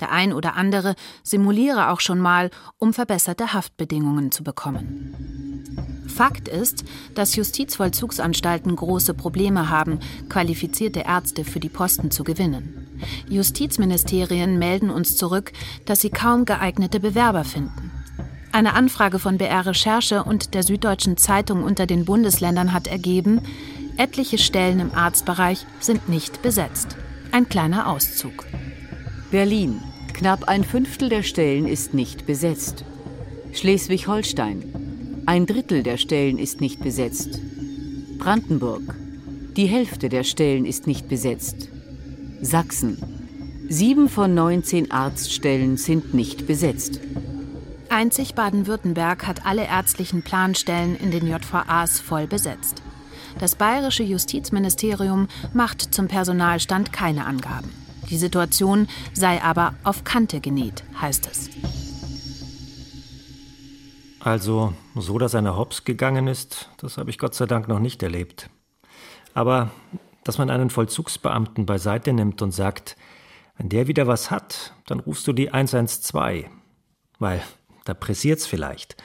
Der 0.00 0.10
ein 0.10 0.32
oder 0.32 0.56
andere 0.56 0.94
simuliere 1.22 1.90
auch 1.90 2.00
schon 2.00 2.18
mal, 2.18 2.50
um 2.78 2.92
verbesserte 2.92 3.52
Haftbedingungen 3.52 4.32
zu 4.32 4.42
bekommen. 4.42 5.64
Fakt 6.14 6.48
ist, 6.48 6.84
dass 7.14 7.34
Justizvollzugsanstalten 7.34 8.76
große 8.76 9.14
Probleme 9.14 9.68
haben, 9.68 9.98
qualifizierte 10.28 11.00
Ärzte 11.00 11.44
für 11.44 11.60
die 11.60 11.68
Posten 11.68 12.10
zu 12.10 12.22
gewinnen. 12.22 12.86
Justizministerien 13.28 14.58
melden 14.58 14.90
uns 14.90 15.16
zurück, 15.16 15.52
dass 15.86 16.00
sie 16.00 16.10
kaum 16.10 16.44
geeignete 16.44 17.00
Bewerber 17.00 17.44
finden. 17.44 17.90
Eine 18.52 18.74
Anfrage 18.74 19.18
von 19.18 19.38
BR 19.38 19.66
Recherche 19.66 20.22
und 20.22 20.54
der 20.54 20.62
Süddeutschen 20.62 21.16
Zeitung 21.16 21.64
unter 21.64 21.86
den 21.86 22.04
Bundesländern 22.04 22.72
hat 22.72 22.86
ergeben, 22.86 23.40
etliche 23.96 24.38
Stellen 24.38 24.78
im 24.78 24.94
Arztbereich 24.94 25.66
sind 25.80 26.08
nicht 26.08 26.42
besetzt. 26.42 26.96
Ein 27.32 27.48
kleiner 27.48 27.88
Auszug. 27.88 28.44
Berlin. 29.34 29.82
Knapp 30.12 30.44
ein 30.44 30.62
Fünftel 30.62 31.08
der 31.08 31.24
Stellen 31.24 31.66
ist 31.66 31.92
nicht 31.92 32.24
besetzt. 32.24 32.84
Schleswig-Holstein. 33.52 35.22
Ein 35.26 35.46
Drittel 35.46 35.82
der 35.82 35.96
Stellen 35.96 36.38
ist 36.38 36.60
nicht 36.60 36.78
besetzt. 36.78 37.40
Brandenburg. 38.16 38.94
Die 39.56 39.66
Hälfte 39.66 40.08
der 40.08 40.22
Stellen 40.22 40.64
ist 40.64 40.86
nicht 40.86 41.08
besetzt. 41.08 41.68
Sachsen. 42.42 42.96
Sieben 43.68 44.08
von 44.08 44.34
19 44.34 44.92
Arztstellen 44.92 45.78
sind 45.78 46.14
nicht 46.14 46.46
besetzt. 46.46 47.00
Einzig 47.88 48.36
Baden-Württemberg 48.36 49.26
hat 49.26 49.44
alle 49.44 49.66
ärztlichen 49.66 50.22
Planstellen 50.22 50.94
in 50.94 51.10
den 51.10 51.26
JVAs 51.26 51.98
voll 51.98 52.28
besetzt. 52.28 52.82
Das 53.40 53.56
bayerische 53.56 54.04
Justizministerium 54.04 55.26
macht 55.52 55.92
zum 55.92 56.06
Personalstand 56.06 56.92
keine 56.92 57.26
Angaben. 57.26 57.83
Die 58.10 58.18
Situation 58.18 58.88
sei 59.12 59.42
aber 59.42 59.74
auf 59.84 60.04
Kante 60.04 60.40
genäht, 60.40 60.84
heißt 61.00 61.28
es. 61.30 61.50
Also, 64.20 64.72
so 64.94 65.18
dass 65.18 65.34
einer 65.34 65.56
hops 65.56 65.84
gegangen 65.84 66.28
ist, 66.28 66.70
das 66.78 66.96
habe 66.96 67.10
ich 67.10 67.18
Gott 67.18 67.34
sei 67.34 67.46
Dank 67.46 67.68
noch 67.68 67.78
nicht 67.78 68.02
erlebt. 68.02 68.48
Aber 69.34 69.70
dass 70.24 70.38
man 70.38 70.48
einen 70.48 70.70
Vollzugsbeamten 70.70 71.66
beiseite 71.66 72.12
nimmt 72.12 72.40
und 72.40 72.52
sagt, 72.52 72.96
wenn 73.58 73.68
der 73.68 73.86
wieder 73.86 74.06
was 74.06 74.30
hat, 74.30 74.72
dann 74.86 75.00
rufst 75.00 75.26
du 75.26 75.32
die 75.32 75.50
112, 75.50 76.46
weil 77.18 77.42
da 77.84 77.94
pressiert's 77.94 78.46
vielleicht, 78.46 78.96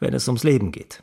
wenn 0.00 0.12
es 0.12 0.26
ums 0.26 0.42
Leben 0.42 0.72
geht. 0.72 1.02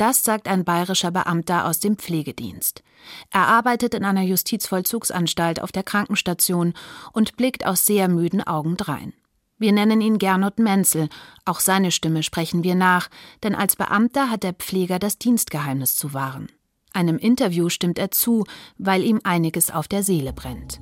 Das 0.00 0.24
sagt 0.24 0.48
ein 0.48 0.64
bayerischer 0.64 1.10
Beamter 1.10 1.66
aus 1.66 1.78
dem 1.78 1.98
Pflegedienst. 1.98 2.82
Er 3.30 3.48
arbeitet 3.48 3.92
in 3.92 4.02
einer 4.02 4.22
Justizvollzugsanstalt 4.22 5.60
auf 5.60 5.72
der 5.72 5.82
Krankenstation 5.82 6.72
und 7.12 7.36
blickt 7.36 7.66
aus 7.66 7.84
sehr 7.84 8.08
müden 8.08 8.42
Augen 8.42 8.78
drein. 8.78 9.12
Wir 9.58 9.72
nennen 9.72 10.00
ihn 10.00 10.16
Gernot 10.16 10.58
Menzel, 10.58 11.10
auch 11.44 11.60
seine 11.60 11.90
Stimme 11.90 12.22
sprechen 12.22 12.64
wir 12.64 12.76
nach, 12.76 13.10
denn 13.42 13.54
als 13.54 13.76
Beamter 13.76 14.30
hat 14.30 14.42
der 14.42 14.54
Pfleger 14.54 14.98
das 14.98 15.18
Dienstgeheimnis 15.18 15.96
zu 15.96 16.14
wahren. 16.14 16.46
Einem 16.94 17.18
Interview 17.18 17.68
stimmt 17.68 17.98
er 17.98 18.10
zu, 18.10 18.44
weil 18.78 19.04
ihm 19.04 19.20
einiges 19.24 19.70
auf 19.70 19.86
der 19.86 20.02
Seele 20.02 20.32
brennt. 20.32 20.80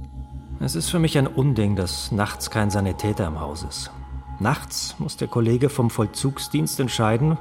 Es 0.61 0.77
ist 0.77 0.91
für 0.91 1.01
mich 1.01 1.19
ein 1.19 1.27
Unding, 1.27 1.75
dass 1.75 2.13
nachts 2.13 2.51
kein 2.51 2.71
Sanitäter 2.71 3.27
im 3.27 3.41
Haus 3.41 3.65
ist. 3.65 3.91
Nachts 4.39 4.95
muss 5.01 5.17
der 5.17 5.27
Kollege 5.27 5.71
vom 5.71 5.91
Vollzugsdienst 5.91 6.79
entscheiden, 6.79 7.37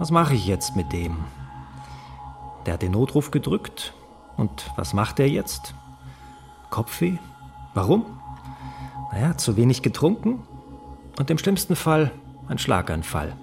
was 0.00 0.10
mache 0.10 0.34
ich 0.34 0.46
jetzt 0.46 0.76
mit 0.76 0.94
dem? 0.94 1.18
Der 2.64 2.74
hat 2.74 2.82
den 2.82 2.92
Notruf 2.92 3.30
gedrückt. 3.30 3.92
Und 4.38 4.70
was 4.74 4.94
macht 4.94 5.20
er 5.20 5.28
jetzt? 5.28 5.74
Kopfweh? 6.70 7.18
Warum? 7.74 8.06
Naja, 9.12 9.36
zu 9.36 9.58
wenig 9.58 9.82
getrunken 9.82 10.42
und 11.18 11.30
im 11.30 11.36
schlimmsten 11.36 11.76
Fall 11.76 12.12
ein 12.48 12.56
Schlaganfall. 12.56 13.36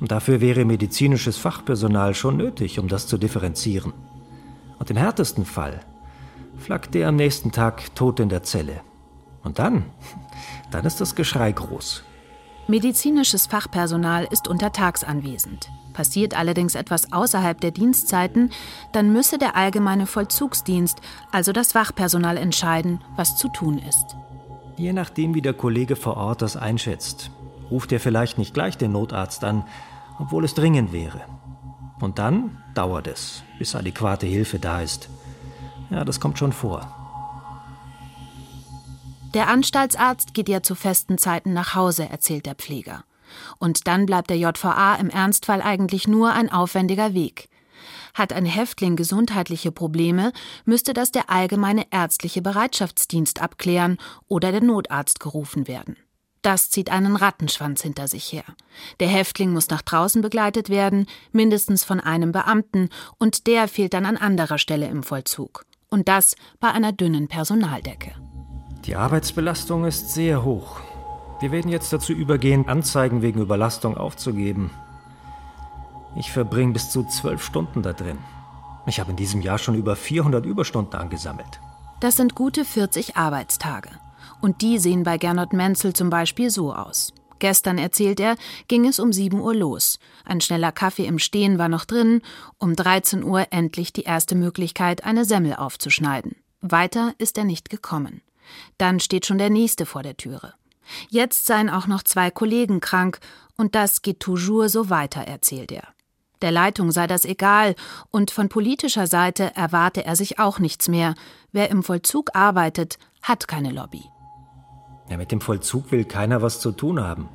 Und 0.00 0.10
dafür 0.10 0.40
wäre 0.40 0.64
medizinisches 0.64 1.36
Fachpersonal 1.36 2.14
schon 2.14 2.38
nötig, 2.38 2.78
um 2.78 2.88
das 2.88 3.06
zu 3.06 3.18
differenzieren. 3.18 3.92
Und 4.78 4.90
im 4.90 4.96
härtesten 4.96 5.44
Fall 5.44 5.80
flackt 6.56 6.96
er 6.96 7.08
am 7.08 7.16
nächsten 7.16 7.52
Tag 7.52 7.94
tot 7.94 8.20
in 8.20 8.30
der 8.30 8.42
Zelle. 8.42 8.80
Und 9.44 9.58
dann, 9.58 9.84
dann 10.70 10.86
ist 10.86 11.02
das 11.02 11.14
Geschrei 11.14 11.52
groß. 11.52 12.04
Medizinisches 12.70 13.46
Fachpersonal 13.46 14.28
ist 14.30 14.46
untertags 14.46 15.02
anwesend. 15.02 15.70
Passiert 15.94 16.36
allerdings 16.36 16.74
etwas 16.74 17.14
außerhalb 17.14 17.58
der 17.58 17.70
Dienstzeiten, 17.70 18.50
dann 18.92 19.10
müsse 19.10 19.38
der 19.38 19.56
allgemeine 19.56 20.04
Vollzugsdienst, 20.04 21.00
also 21.32 21.52
das 21.52 21.74
Wachpersonal, 21.74 22.36
entscheiden, 22.36 23.00
was 23.16 23.38
zu 23.38 23.48
tun 23.48 23.78
ist. 23.78 24.16
Je 24.76 24.92
nachdem, 24.92 25.34
wie 25.34 25.40
der 25.40 25.54
Kollege 25.54 25.96
vor 25.96 26.18
Ort 26.18 26.42
das 26.42 26.58
einschätzt, 26.58 27.30
ruft 27.70 27.90
er 27.90 28.00
vielleicht 28.00 28.36
nicht 28.36 28.52
gleich 28.52 28.76
den 28.76 28.92
Notarzt 28.92 29.44
an, 29.44 29.64
obwohl 30.18 30.44
es 30.44 30.52
dringend 30.52 30.92
wäre. 30.92 31.22
Und 32.00 32.18
dann 32.18 32.62
dauert 32.74 33.06
es, 33.06 33.44
bis 33.58 33.74
adäquate 33.74 34.26
Hilfe 34.26 34.58
da 34.58 34.82
ist. 34.82 35.08
Ja, 35.88 36.04
das 36.04 36.20
kommt 36.20 36.38
schon 36.38 36.52
vor. 36.52 36.97
Der 39.34 39.48
Anstaltsarzt 39.48 40.32
geht 40.32 40.48
ja 40.48 40.62
zu 40.62 40.74
festen 40.74 41.18
Zeiten 41.18 41.52
nach 41.52 41.74
Hause, 41.74 42.08
erzählt 42.08 42.46
der 42.46 42.54
Pfleger. 42.54 43.04
Und 43.58 43.86
dann 43.86 44.06
bleibt 44.06 44.30
der 44.30 44.38
JVA 44.38 44.94
im 44.94 45.10
Ernstfall 45.10 45.60
eigentlich 45.60 46.08
nur 46.08 46.32
ein 46.32 46.50
aufwendiger 46.50 47.12
Weg. 47.12 47.48
Hat 48.14 48.32
ein 48.32 48.46
Häftling 48.46 48.96
gesundheitliche 48.96 49.70
Probleme, 49.70 50.32
müsste 50.64 50.94
das 50.94 51.12
der 51.12 51.28
allgemeine 51.28 51.86
ärztliche 51.90 52.40
Bereitschaftsdienst 52.40 53.42
abklären 53.42 53.98
oder 54.28 54.50
der 54.50 54.62
Notarzt 54.62 55.20
gerufen 55.20 55.68
werden. 55.68 55.96
Das 56.40 56.70
zieht 56.70 56.90
einen 56.90 57.16
Rattenschwanz 57.16 57.82
hinter 57.82 58.08
sich 58.08 58.32
her. 58.32 58.44
Der 59.00 59.08
Häftling 59.08 59.52
muss 59.52 59.68
nach 59.68 59.82
draußen 59.82 60.22
begleitet 60.22 60.70
werden, 60.70 61.06
mindestens 61.32 61.84
von 61.84 62.00
einem 62.00 62.32
Beamten, 62.32 62.88
und 63.18 63.46
der 63.46 63.68
fehlt 63.68 63.92
dann 63.92 64.06
an 64.06 64.16
anderer 64.16 64.58
Stelle 64.58 64.86
im 64.86 65.02
Vollzug. 65.02 65.66
Und 65.90 66.08
das 66.08 66.36
bei 66.60 66.70
einer 66.70 66.92
dünnen 66.92 67.28
Personaldecke. 67.28 68.14
Die 68.88 68.96
Arbeitsbelastung 68.96 69.84
ist 69.84 70.14
sehr 70.14 70.44
hoch. 70.44 70.80
Wir 71.40 71.52
werden 71.52 71.70
jetzt 71.70 71.92
dazu 71.92 72.14
übergehen, 72.14 72.68
Anzeigen 72.68 73.20
wegen 73.20 73.42
Überlastung 73.42 73.98
aufzugeben. 73.98 74.70
Ich 76.16 76.32
verbringe 76.32 76.72
bis 76.72 76.88
zu 76.88 77.04
zwölf 77.04 77.44
Stunden 77.44 77.82
da 77.82 77.92
drin. 77.92 78.16
Ich 78.86 78.98
habe 78.98 79.10
in 79.10 79.18
diesem 79.18 79.42
Jahr 79.42 79.58
schon 79.58 79.74
über 79.74 79.94
400 79.94 80.46
Überstunden 80.46 80.98
angesammelt. 80.98 81.60
Das 82.00 82.16
sind 82.16 82.34
gute 82.34 82.64
40 82.64 83.14
Arbeitstage. 83.14 83.90
Und 84.40 84.62
die 84.62 84.78
sehen 84.78 85.02
bei 85.02 85.18
Gernot 85.18 85.52
Menzel 85.52 85.92
zum 85.92 86.08
Beispiel 86.08 86.48
so 86.48 86.72
aus. 86.72 87.12
Gestern, 87.40 87.76
erzählt 87.76 88.20
er, 88.20 88.36
ging 88.68 88.86
es 88.86 88.98
um 88.98 89.12
7 89.12 89.38
Uhr 89.38 89.54
los. 89.54 89.98
Ein 90.24 90.40
schneller 90.40 90.72
Kaffee 90.72 91.04
im 91.04 91.18
Stehen 91.18 91.58
war 91.58 91.68
noch 91.68 91.84
drin. 91.84 92.22
Um 92.56 92.74
13 92.74 93.22
Uhr 93.22 93.48
endlich 93.50 93.92
die 93.92 94.04
erste 94.04 94.34
Möglichkeit, 94.34 95.04
eine 95.04 95.26
Semmel 95.26 95.56
aufzuschneiden. 95.56 96.36
Weiter 96.62 97.12
ist 97.18 97.36
er 97.36 97.44
nicht 97.44 97.68
gekommen. 97.68 98.22
Dann 98.78 99.00
steht 99.00 99.26
schon 99.26 99.38
der 99.38 99.50
nächste 99.50 99.86
vor 99.86 100.02
der 100.02 100.16
Türe. 100.16 100.54
Jetzt 101.08 101.46
seien 101.46 101.70
auch 101.70 101.86
noch 101.86 102.02
zwei 102.02 102.30
Kollegen 102.30 102.80
krank, 102.80 103.20
und 103.56 103.74
das 103.74 104.02
geht 104.02 104.20
toujours 104.20 104.72
so 104.72 104.88
weiter, 104.88 105.22
erzählt 105.22 105.72
er. 105.72 105.88
Der 106.42 106.52
Leitung 106.52 106.92
sei 106.92 107.06
das 107.06 107.24
egal, 107.24 107.74
und 108.10 108.30
von 108.30 108.48
politischer 108.48 109.06
Seite 109.06 109.54
erwarte 109.56 110.04
er 110.04 110.14
sich 110.14 110.38
auch 110.38 110.60
nichts 110.60 110.88
mehr. 110.88 111.14
Wer 111.50 111.70
im 111.70 111.82
Vollzug 111.82 112.30
arbeitet, 112.34 112.98
hat 113.22 113.48
keine 113.48 113.72
Lobby. 113.72 114.04
Ja, 115.08 115.16
mit 115.16 115.32
dem 115.32 115.40
Vollzug 115.40 115.90
will 115.90 116.04
keiner 116.04 116.42
was 116.42 116.60
zu 116.60 116.70
tun 116.70 117.02
haben. 117.02 117.28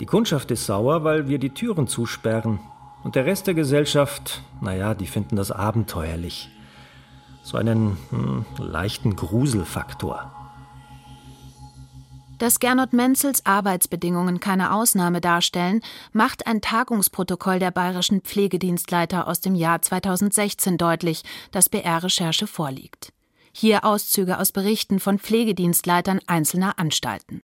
Die 0.00 0.06
Kundschaft 0.06 0.50
ist 0.50 0.66
sauer, 0.66 1.04
weil 1.04 1.28
wir 1.28 1.38
die 1.38 1.50
Türen 1.50 1.88
zusperren. 1.88 2.60
Und 3.02 3.14
der 3.14 3.26
Rest 3.26 3.46
der 3.46 3.54
Gesellschaft, 3.54 4.42
naja, 4.60 4.94
die 4.94 5.06
finden 5.06 5.36
das 5.36 5.50
abenteuerlich 5.50 6.50
so 7.46 7.56
einen 7.56 7.96
hm, 8.10 8.44
leichten 8.58 9.14
Gruselfaktor. 9.14 10.32
Dass 12.38 12.58
Gernot 12.58 12.92
Menzels 12.92 13.46
Arbeitsbedingungen 13.46 14.40
keine 14.40 14.74
Ausnahme 14.74 15.20
darstellen, 15.20 15.80
macht 16.12 16.46
ein 16.46 16.60
Tagungsprotokoll 16.60 17.60
der 17.60 17.70
bayerischen 17.70 18.20
Pflegedienstleiter 18.20 19.28
aus 19.28 19.40
dem 19.40 19.54
Jahr 19.54 19.80
2016 19.80 20.76
deutlich, 20.76 21.22
das 21.52 21.68
BR-Recherche 21.68 22.46
vorliegt. 22.46 23.12
Hier 23.52 23.84
Auszüge 23.84 24.38
aus 24.38 24.52
Berichten 24.52 24.98
von 24.98 25.18
Pflegedienstleitern 25.18 26.20
einzelner 26.26 26.78
Anstalten. 26.78 27.40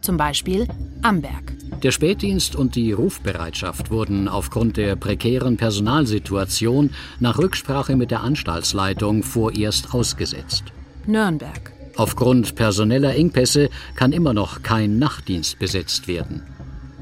Zum 0.00 0.16
Beispiel 0.16 0.66
Amberg. 1.02 1.52
Der 1.82 1.90
Spätdienst 1.90 2.54
und 2.54 2.76
die 2.76 2.92
Rufbereitschaft 2.92 3.90
wurden 3.90 4.28
aufgrund 4.28 4.76
der 4.76 4.94
prekären 4.94 5.56
Personalsituation 5.56 6.90
nach 7.18 7.38
Rücksprache 7.38 7.96
mit 7.96 8.12
der 8.12 8.20
Anstaltsleitung 8.20 9.24
vorerst 9.24 9.92
ausgesetzt. 9.92 10.64
Nürnberg. 11.06 11.72
Aufgrund 11.96 12.54
personeller 12.54 13.14
Engpässe 13.16 13.68
kann 13.96 14.12
immer 14.12 14.32
noch 14.32 14.62
kein 14.62 15.00
Nachtdienst 15.00 15.58
besetzt 15.58 16.06
werden. 16.06 16.42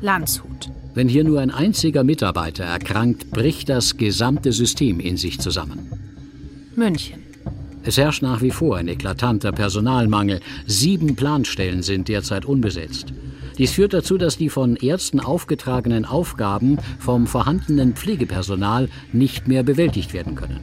Landshut. 0.01 0.71
Wenn 0.95 1.09
hier 1.09 1.25
nur 1.25 1.41
ein 1.41 1.51
einziger 1.51 2.03
Mitarbeiter 2.03 2.65
erkrankt, 2.65 3.31
bricht 3.31 3.69
das 3.69 3.99
gesamte 3.99 4.51
System 4.53 4.99
in 4.99 5.19
sich 5.19 5.39
zusammen. 5.41 5.93
München. 6.75 7.21
Es 7.83 7.99
herrscht 7.99 8.23
nach 8.23 8.41
wie 8.41 8.51
vor 8.51 8.79
ein 8.79 8.89
eklatanter 8.89 9.53
Personalmangel. 9.53 10.41
Sieben 10.67 11.17
Planstellen 11.17 11.83
sind 11.83 12.09
derzeit 12.09 12.47
unbesetzt. 12.47 13.13
Dies 13.61 13.73
führt 13.73 13.93
dazu, 13.93 14.17
dass 14.17 14.39
die 14.39 14.49
von 14.49 14.75
Ärzten 14.77 15.21
aufgetragenen 15.21 16.07
Aufgaben 16.07 16.79
vom 16.99 17.27
vorhandenen 17.27 17.95
Pflegepersonal 17.95 18.89
nicht 19.13 19.49
mehr 19.49 19.63
bewältigt 19.63 20.15
werden 20.15 20.35
können. 20.35 20.61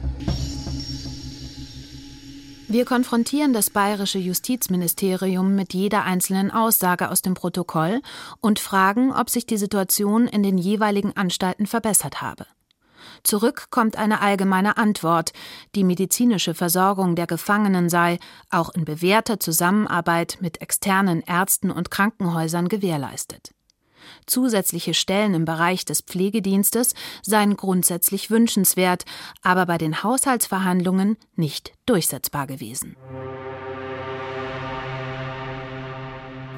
Wir 2.66 2.84
konfrontieren 2.84 3.52
das 3.52 3.70
bayerische 3.70 4.18
Justizministerium 4.18 5.54
mit 5.54 5.74
jeder 5.74 6.02
einzelnen 6.02 6.50
Aussage 6.50 7.08
aus 7.08 7.22
dem 7.22 7.34
Protokoll 7.34 8.00
und 8.40 8.58
fragen, 8.58 9.12
ob 9.12 9.30
sich 9.30 9.46
die 9.46 9.58
Situation 9.58 10.26
in 10.26 10.42
den 10.42 10.58
jeweiligen 10.58 11.16
Anstalten 11.16 11.66
verbessert 11.66 12.20
habe. 12.20 12.46
Zurück 13.22 13.68
kommt 13.70 13.96
eine 13.96 14.20
allgemeine 14.20 14.76
Antwort. 14.76 15.32
Die 15.74 15.84
medizinische 15.84 16.54
Versorgung 16.54 17.16
der 17.16 17.26
Gefangenen 17.26 17.88
sei 17.88 18.18
auch 18.50 18.70
in 18.70 18.84
bewährter 18.84 19.40
Zusammenarbeit 19.40 20.38
mit 20.40 20.60
externen 20.60 21.22
Ärzten 21.22 21.70
und 21.70 21.90
Krankenhäusern 21.90 22.68
gewährleistet. 22.68 23.52
Zusätzliche 24.26 24.94
Stellen 24.94 25.34
im 25.34 25.44
Bereich 25.44 25.84
des 25.84 26.00
Pflegedienstes 26.00 26.94
seien 27.22 27.56
grundsätzlich 27.56 28.30
wünschenswert, 28.30 29.04
aber 29.42 29.66
bei 29.66 29.78
den 29.78 30.02
Haushaltsverhandlungen 30.02 31.16
nicht 31.34 31.72
durchsetzbar 31.86 32.46
gewesen. 32.46 32.96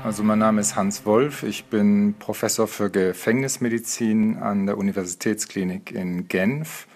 Also 0.03 0.23
mein 0.23 0.39
Name 0.39 0.63
ist 0.63 0.77
Hans 0.77 1.05
Wolf, 1.05 1.43
ich 1.43 1.67
bin 1.67 2.15
Professor 2.19 2.67
für 2.67 2.91
Gefängnismedizin 2.91 4.39
an 4.39 4.65
der 4.65 4.79
Universitätsklinik 4.79 5.93
in 5.93 6.27
Genf, 6.27 6.87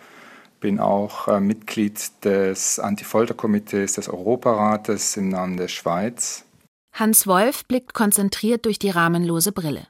bin 0.59 0.81
auch 0.81 1.29
äh, 1.29 1.39
Mitglied 1.39 2.25
des 2.25 2.79
Antifolterkomitees 2.79 3.93
des 3.93 4.09
Europarates 4.09 5.19
im 5.19 5.29
Namen 5.29 5.59
der 5.59 5.69
Schweiz. 5.69 6.47
Hans 6.93 7.27
Wolf 7.27 7.67
blickt 7.67 7.93
konzentriert 7.93 8.65
durch 8.65 8.79
die 8.79 8.91
rahmenlose 8.91 9.53
Brille. 9.53 9.87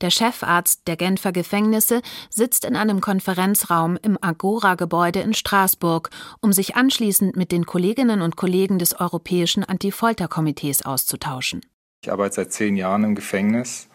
Der 0.00 0.10
Chefarzt 0.10 0.86
der 0.86 0.96
Genfer 0.96 1.32
Gefängnisse 1.32 2.00
sitzt 2.30 2.64
in 2.64 2.76
einem 2.76 3.00
Konferenzraum 3.00 3.98
im 4.00 4.16
Agora-Gebäude 4.20 5.20
in 5.20 5.34
Straßburg, 5.34 6.10
um 6.40 6.52
sich 6.52 6.76
anschließend 6.76 7.36
mit 7.36 7.50
den 7.52 7.66
Kolleginnen 7.66 8.22
und 8.22 8.36
Kollegen 8.36 8.78
des 8.78 9.00
Europäischen 9.00 9.64
Antifolterkomitees 9.64 10.84
auszutauschen. 10.84 11.62
Ich 12.04 12.10
arbeite 12.10 12.34
seit 12.34 12.52
zehn 12.52 12.74
Jahren 12.74 13.04
im 13.04 13.14
Gefängnis. 13.14 13.86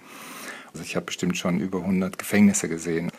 Also 0.72 0.82
ich 0.82 0.96
habe 0.96 1.08
bestimmt 1.08 1.38
schon 1.38 1.60
über 1.60 1.80
100 1.80 2.18
Gefängnisse 2.18 2.70
gesehen. 2.70 3.12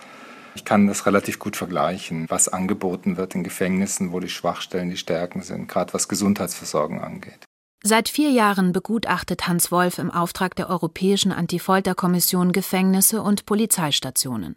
Ich 0.54 0.64
kann 0.64 0.86
das 0.86 1.04
relativ 1.04 1.38
gut 1.38 1.56
vergleichen, 1.56 2.24
was 2.30 2.48
angeboten 2.48 3.18
wird 3.18 3.34
in 3.34 3.44
Gefängnissen, 3.44 4.12
wo 4.12 4.20
die 4.20 4.30
Schwachstellen 4.30 4.88
die 4.88 4.96
Stärken 4.96 5.42
sind, 5.42 5.68
gerade 5.68 5.92
was 5.92 6.08
Gesundheitsversorgung 6.08 7.02
angeht. 7.02 7.44
Seit 7.84 8.08
vier 8.08 8.30
Jahren 8.30 8.72
begutachtet 8.72 9.46
Hans 9.46 9.70
Wolf 9.70 9.98
im 9.98 10.10
Auftrag 10.10 10.56
der 10.56 10.70
Europäischen 10.70 11.32
Antifolterkommission 11.32 12.52
Gefängnisse 12.52 13.20
und 13.20 13.44
Polizeistationen. 13.44 14.56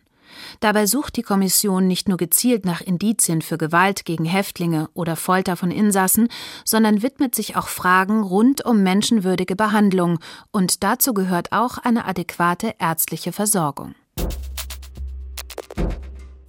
Dabei 0.60 0.86
sucht 0.86 1.18
die 1.18 1.22
Kommission 1.22 1.88
nicht 1.88 2.08
nur 2.08 2.18
gezielt 2.18 2.66
nach 2.66 2.82
Indizien 2.82 3.42
für 3.42 3.58
Gewalt 3.58 4.06
gegen 4.06 4.26
Häftlinge 4.26 4.90
oder 4.94 5.16
Folter 5.16 5.56
von 5.56 5.72
Insassen, 5.72 6.28
sondern 6.66 7.02
widmet 7.02 7.36
sich 7.36 7.56
auch 7.56 7.68
Fragen 7.68 8.24
rund 8.24 8.66
um 8.66 8.84
menschenwürdige 8.84 9.56
Behandlung, 9.56 10.20
und 10.52 10.84
dazu 10.84 11.14
gehört 11.14 11.52
auch 11.52 11.78
eine 11.78 12.06
adäquate 12.06 12.76
ärztliche 12.80 13.32
Versorgung. 13.32 13.96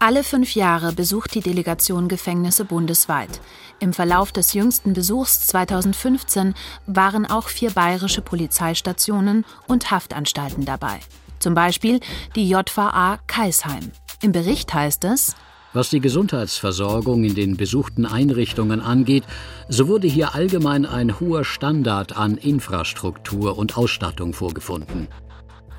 Alle 0.05 0.25
fünf 0.25 0.57
Jahre 0.57 0.93
besucht 0.93 1.33
die 1.37 1.41
Delegation 1.41 2.09
Gefängnisse 2.09 2.65
bundesweit. 2.65 3.41
Im 3.79 3.93
Verlauf 3.93 4.33
des 4.33 4.53
jüngsten 4.53 4.95
Besuchs 4.95 5.47
2015 5.47 6.55
waren 6.87 7.25
auch 7.25 7.47
vier 7.47 7.71
bayerische 7.71 8.21
Polizeistationen 8.21 9.45
und 9.69 9.93
Haftanstalten 9.93 10.65
dabei. 10.65 10.99
Zum 11.43 11.55
Beispiel 11.55 11.99
die 12.37 12.49
JVA 12.49 13.19
Kaisheim. 13.27 13.91
Im 14.23 14.31
Bericht 14.31 14.73
heißt 14.73 15.03
es, 15.05 15.35
was 15.73 15.91
die 15.91 15.99
Gesundheitsversorgung 15.99 17.25
in 17.25 17.35
den 17.35 17.57
besuchten 17.57 18.07
Einrichtungen 18.07 18.81
angeht, 18.81 19.25
so 19.69 19.89
wurde 19.89 20.07
hier 20.07 20.37
allgemein 20.37 20.87
ein 20.87 21.19
hoher 21.19 21.45
Standard 21.45 22.17
an 22.17 22.37
Infrastruktur 22.37 23.59
und 23.59 23.77
Ausstattung 23.77 24.35
vorgefunden. 24.35 25.09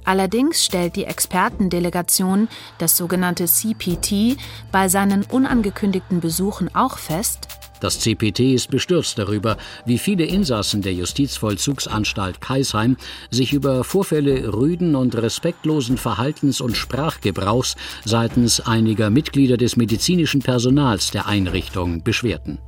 Allerdings 0.03 0.65
stellt 0.65 0.97
die 0.97 1.05
Expertendelegation, 1.05 2.49
das 2.77 2.97
sogenannte 2.97 3.45
CPT, 3.45 4.35
bei 4.69 4.89
seinen 4.89 5.23
unangekündigten 5.23 6.19
Besuchen 6.19 6.75
auch 6.75 6.97
fest, 6.97 7.47
das 7.83 7.99
CPT 7.99 8.53
ist 8.53 8.69
bestürzt 8.69 9.17
darüber, 9.17 9.57
wie 9.85 9.97
viele 9.97 10.25
Insassen 10.25 10.81
der 10.81 10.93
Justizvollzugsanstalt 10.93 12.39
Kaisheim 12.39 12.97
sich 13.29 13.51
über 13.51 13.83
Vorfälle 13.83 14.53
rüden 14.53 14.95
und 14.95 15.15
respektlosen 15.15 15.97
Verhaltens- 15.97 16.61
und 16.61 16.77
Sprachgebrauchs 16.77 17.75
seitens 18.05 18.61
einiger 18.61 19.09
Mitglieder 19.09 19.57
des 19.57 19.75
medizinischen 19.75 20.41
Personals 20.41 21.11
der 21.11 21.27
Einrichtung 21.27 22.03
beschwerten. 22.03 22.59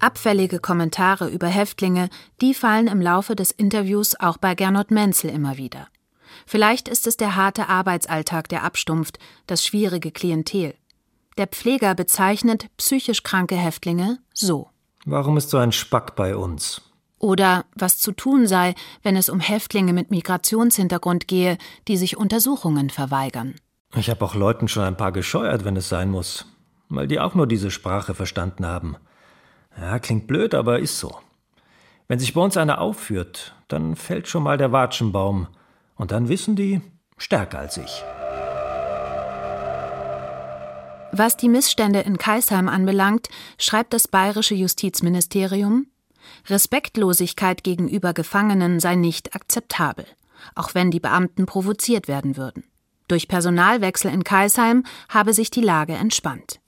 Abfällige 0.00 0.58
Kommentare 0.58 1.28
über 1.28 1.46
Häftlinge, 1.46 2.08
die 2.40 2.54
fallen 2.54 2.88
im 2.88 3.00
Laufe 3.00 3.36
des 3.36 3.50
Interviews 3.50 4.18
auch 4.18 4.38
bei 4.38 4.54
Gernot 4.54 4.90
Menzel 4.90 5.30
immer 5.30 5.58
wieder. 5.58 5.88
Vielleicht 6.46 6.88
ist 6.88 7.06
es 7.06 7.16
der 7.16 7.36
harte 7.36 7.68
Arbeitsalltag, 7.68 8.48
der 8.48 8.64
abstumpft, 8.64 9.18
das 9.46 9.64
schwierige 9.64 10.10
Klientel. 10.10 10.74
Der 11.38 11.46
Pfleger 11.46 11.94
bezeichnet 11.94 12.66
psychisch 12.76 13.22
kranke 13.22 13.56
Häftlinge 13.56 14.18
so. 14.34 14.68
Warum 15.04 15.36
ist 15.36 15.50
so 15.50 15.58
ein 15.58 15.72
Spack 15.72 16.16
bei 16.16 16.36
uns? 16.36 16.82
Oder 17.18 17.64
was 17.74 17.98
zu 17.98 18.12
tun 18.12 18.46
sei, 18.46 18.74
wenn 19.02 19.16
es 19.16 19.28
um 19.28 19.40
Häftlinge 19.40 19.92
mit 19.92 20.10
Migrationshintergrund 20.10 21.28
gehe, 21.28 21.58
die 21.86 21.96
sich 21.96 22.16
Untersuchungen 22.16 22.90
verweigern. 22.90 23.54
Ich 23.94 24.08
habe 24.08 24.24
auch 24.24 24.34
Leuten 24.34 24.68
schon 24.68 24.84
ein 24.84 24.96
paar 24.96 25.12
gescheuert, 25.12 25.64
wenn 25.64 25.76
es 25.76 25.88
sein 25.88 26.10
muss, 26.10 26.46
weil 26.88 27.08
die 27.08 27.20
auch 27.20 27.34
nur 27.34 27.46
diese 27.46 27.70
Sprache 27.70 28.14
verstanden 28.14 28.66
haben. 28.66 28.96
Ja, 29.78 29.98
klingt 29.98 30.26
blöd, 30.26 30.54
aber 30.54 30.78
ist 30.78 30.98
so. 30.98 31.18
Wenn 32.08 32.18
sich 32.18 32.34
bei 32.34 32.40
uns 32.40 32.56
einer 32.56 32.80
aufführt, 32.80 33.54
dann 33.68 33.96
fällt 33.96 34.26
schon 34.26 34.42
mal 34.42 34.58
der 34.58 34.72
Watschenbaum. 34.72 35.46
Und 35.96 36.12
dann 36.12 36.28
wissen 36.28 36.56
die, 36.56 36.80
stärker 37.18 37.58
als 37.58 37.76
ich. 37.76 38.02
Was 41.12 41.36
die 41.36 41.48
Missstände 41.48 42.00
in 42.00 42.18
Kaisheim 42.18 42.68
anbelangt, 42.68 43.28
schreibt 43.58 43.92
das 43.92 44.06
bayerische 44.06 44.54
Justizministerium, 44.54 45.86
Respektlosigkeit 46.48 47.64
gegenüber 47.64 48.12
Gefangenen 48.12 48.80
sei 48.80 48.94
nicht 48.94 49.34
akzeptabel, 49.34 50.06
auch 50.54 50.74
wenn 50.74 50.90
die 50.90 51.00
Beamten 51.00 51.46
provoziert 51.46 52.08
werden 52.08 52.36
würden. 52.36 52.64
Durch 53.08 53.26
Personalwechsel 53.26 54.12
in 54.12 54.22
Kaisheim 54.22 54.84
habe 55.08 55.34
sich 55.34 55.50
die 55.50 55.62
Lage 55.62 55.94
entspannt. 55.94 56.60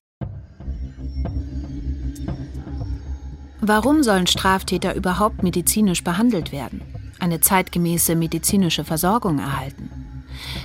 Warum 3.61 4.02
sollen 4.02 4.26
Straftäter 4.26 4.96
überhaupt 4.96 5.44
medizinisch 5.44 6.02
behandelt 6.02 6.50
werden? 6.50 6.83
Eine 7.20 7.40
zeitgemäße 7.40 8.16
medizinische 8.16 8.83
Versorgung 8.83 9.38
erhalten? 9.38 10.12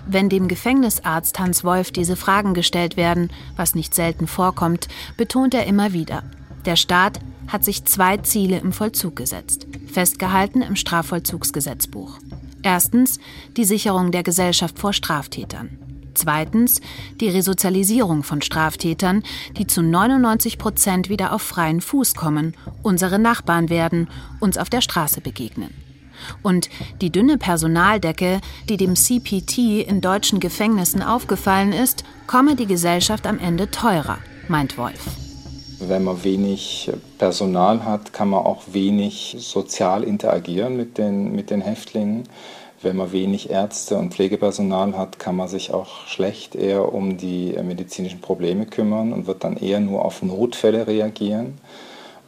Wenn 0.06 0.30
dem 0.30 0.48
Gefängnisarzt 0.48 1.40
Hans 1.40 1.64
Wolf 1.64 1.92
diese 1.92 2.16
Fragen 2.16 2.54
gestellt 2.54 2.98
werden, 2.98 3.30
was 3.56 3.76
nicht 3.76 3.94
selten 3.94 4.28
vorkommt, 4.28 4.88
betont 5.18 5.54
er 5.54 5.66
immer 5.66 5.94
wieder, 5.94 6.24
der 6.66 6.76
Staat 6.76 7.20
hat 7.48 7.64
sich 7.64 7.86
zwei 7.86 8.18
Ziele 8.18 8.60
im 8.60 8.74
Vollzug 8.74 9.16
gesetzt, 9.16 9.68
festgehalten 9.92 10.62
im 10.62 10.76
Strafvollzugsgesetzbuch. 10.76 12.20
Erstens 12.62 13.20
die 13.56 13.66
Sicherung 13.66 14.12
der 14.12 14.24
Gesellschaft 14.24 14.80
vor 14.80 14.92
Straftätern. 14.92 15.80
Zweitens 16.14 16.82
die 17.22 17.30
Resozialisierung 17.30 18.24
von 18.24 18.42
Straftätern, 18.42 19.24
die 19.58 19.68
zu 19.68 19.84
99 19.84 20.58
Prozent 20.58 21.10
wieder 21.10 21.32
auf 21.32 21.44
freien 21.44 21.80
Fuß 21.80 22.16
kommen, 22.16 22.56
unsere 22.82 23.20
Nachbarn 23.20 23.70
werden, 23.70 24.10
uns 24.40 24.58
auf 24.58 24.70
der 24.70 24.82
Straße 24.82 25.22
begegnen. 25.22 25.87
Und 26.44 26.70
die 27.02 27.12
dünne 27.12 27.38
Personaldecke, 27.38 28.42
die 28.70 28.78
dem 28.78 28.96
CPT 28.96 29.88
in 29.88 30.02
deutschen 30.02 30.40
Gefängnissen 30.40 31.02
aufgefallen 31.02 31.74
ist, 31.74 32.04
komme 32.26 32.56
die 32.56 32.68
Gesellschaft 32.68 33.28
am 33.28 33.40
Ende 33.40 33.72
teurer, 33.72 34.18
meint 34.48 34.78
Wolf. 34.78 35.08
Wenn 35.80 36.04
man 36.04 36.24
wenig 36.24 36.92
Personal 37.20 37.86
hat, 37.86 38.12
kann 38.12 38.30
man 38.30 38.44
auch 38.46 38.64
wenig 38.72 39.36
sozial 39.40 40.04
interagieren 40.04 40.76
mit 40.76 40.98
den, 40.98 41.36
mit 41.36 41.52
den 41.52 41.62
Häftlingen. 41.62 42.24
Wenn 42.82 42.96
man 42.96 43.12
wenig 43.12 43.50
Ärzte 43.50 43.98
und 43.98 44.14
Pflegepersonal 44.14 44.98
hat, 44.98 45.18
kann 45.20 45.36
man 45.36 45.48
sich 45.48 45.74
auch 45.74 46.08
schlecht 46.08 46.56
eher 46.56 46.94
um 46.94 47.18
die 47.18 47.56
medizinischen 47.64 48.22
Probleme 48.22 48.66
kümmern 48.66 49.14
und 49.14 49.28
wird 49.28 49.44
dann 49.44 49.58
eher 49.58 49.80
nur 49.80 50.06
auf 50.06 50.22
Notfälle 50.22 50.86
reagieren. 50.86 51.60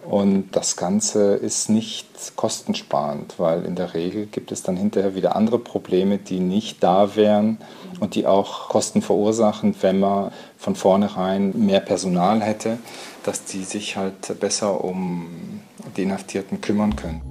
Und 0.10 0.56
das 0.56 0.76
Ganze 0.76 1.36
ist 1.36 1.70
nicht 1.70 2.36
kostensparend, 2.36 3.36
weil 3.38 3.64
in 3.64 3.76
der 3.76 3.94
Regel 3.94 4.26
gibt 4.26 4.52
es 4.52 4.64
dann 4.64 4.76
hinterher 4.76 5.14
wieder 5.14 5.36
andere 5.36 5.60
Probleme, 5.60 6.18
die 6.18 6.40
nicht 6.40 6.84
da 6.84 7.16
wären 7.16 7.60
und 8.00 8.16
die 8.16 8.26
auch 8.26 8.70
Kosten 8.70 9.04
verursachen, 9.04 9.76
wenn 9.82 10.00
man 10.00 10.32
von 10.58 10.76
vornherein 10.76 11.54
mehr 11.56 11.80
Personal 11.80 12.42
hätte, 12.42 12.80
dass 13.24 13.46
die 13.46 13.64
sich 13.64 13.98
halt 13.98 14.40
besser 14.40 14.84
um 14.84 15.62
die 15.96 16.02
Inhaftierten 16.02 16.60
kümmern 16.60 16.96
können. 16.96 17.22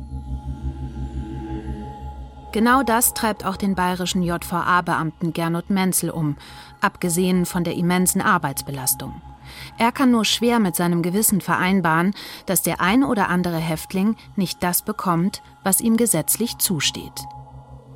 Genau 2.52 2.84
das 2.84 3.12
treibt 3.12 3.44
auch 3.44 3.56
den 3.56 3.74
bayerischen 3.74 4.22
JVA-Beamten 4.22 5.32
Gernot 5.32 5.68
Menzel 5.68 6.10
um, 6.10 6.36
abgesehen 6.80 7.44
von 7.44 7.64
der 7.64 7.74
immensen 7.74 8.20
Arbeitsbelastung. 8.20 9.20
Er 9.78 9.92
kann 9.92 10.10
nur 10.10 10.24
schwer 10.24 10.58
mit 10.58 10.74
seinem 10.74 11.02
Gewissen 11.02 11.40
vereinbaren, 11.40 12.12
dass 12.46 12.62
der 12.62 12.80
ein 12.80 13.04
oder 13.04 13.28
andere 13.28 13.58
Häftling 13.58 14.16
nicht 14.34 14.62
das 14.62 14.82
bekommt, 14.82 15.40
was 15.62 15.80
ihm 15.80 15.96
gesetzlich 15.96 16.58
zusteht. 16.58 17.24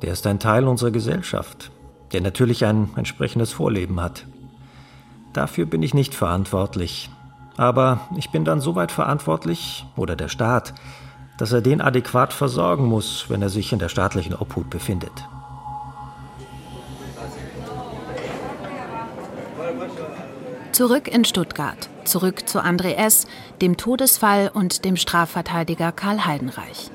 Der 0.01 0.13
ist 0.13 0.25
ein 0.25 0.39
Teil 0.39 0.67
unserer 0.67 0.91
Gesellschaft, 0.91 1.71
der 2.13 2.21
natürlich 2.21 2.65
ein 2.65 2.89
entsprechendes 2.95 3.51
Vorleben 3.51 4.01
hat. 4.01 4.25
Dafür 5.33 5.65
bin 5.65 5.83
ich 5.83 5.93
nicht 5.93 6.15
verantwortlich. 6.15 7.09
Aber 7.57 7.99
ich 8.17 8.31
bin 8.31 8.45
dann 8.45 8.61
soweit 8.61 8.91
verantwortlich, 8.91 9.85
oder 9.95 10.15
der 10.15 10.29
Staat, 10.29 10.73
dass 11.37 11.51
er 11.51 11.61
den 11.61 11.81
adäquat 11.81 12.33
versorgen 12.33 12.85
muss, 12.85 13.25
wenn 13.29 13.41
er 13.41 13.49
sich 13.49 13.73
in 13.73 13.79
der 13.79 13.89
staatlichen 13.89 14.35
Obhut 14.35 14.69
befindet. 14.69 15.11
Zurück 20.73 21.07
in 21.07 21.23
Stuttgart, 21.23 21.87
zurück 22.03 22.49
zu 22.49 22.59
André 22.59 22.95
S., 22.95 23.27
dem 23.61 23.77
Todesfall 23.77 24.49
und 24.51 24.85
dem 24.85 24.95
Strafverteidiger 24.95 25.91
Karl 25.91 26.25
Heidenreich. 26.25 26.89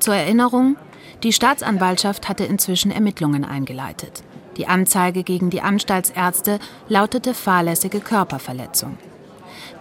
Zur 0.00 0.16
Erinnerung, 0.16 0.74
die 1.22 1.32
Staatsanwaltschaft 1.32 2.28
hatte 2.28 2.42
inzwischen 2.42 2.90
Ermittlungen 2.90 3.44
eingeleitet. 3.44 4.24
Die 4.56 4.66
Anzeige 4.66 5.22
gegen 5.22 5.48
die 5.48 5.60
Anstaltsärzte 5.60 6.58
lautete 6.88 7.34
fahrlässige 7.34 8.00
Körperverletzung. 8.00 8.98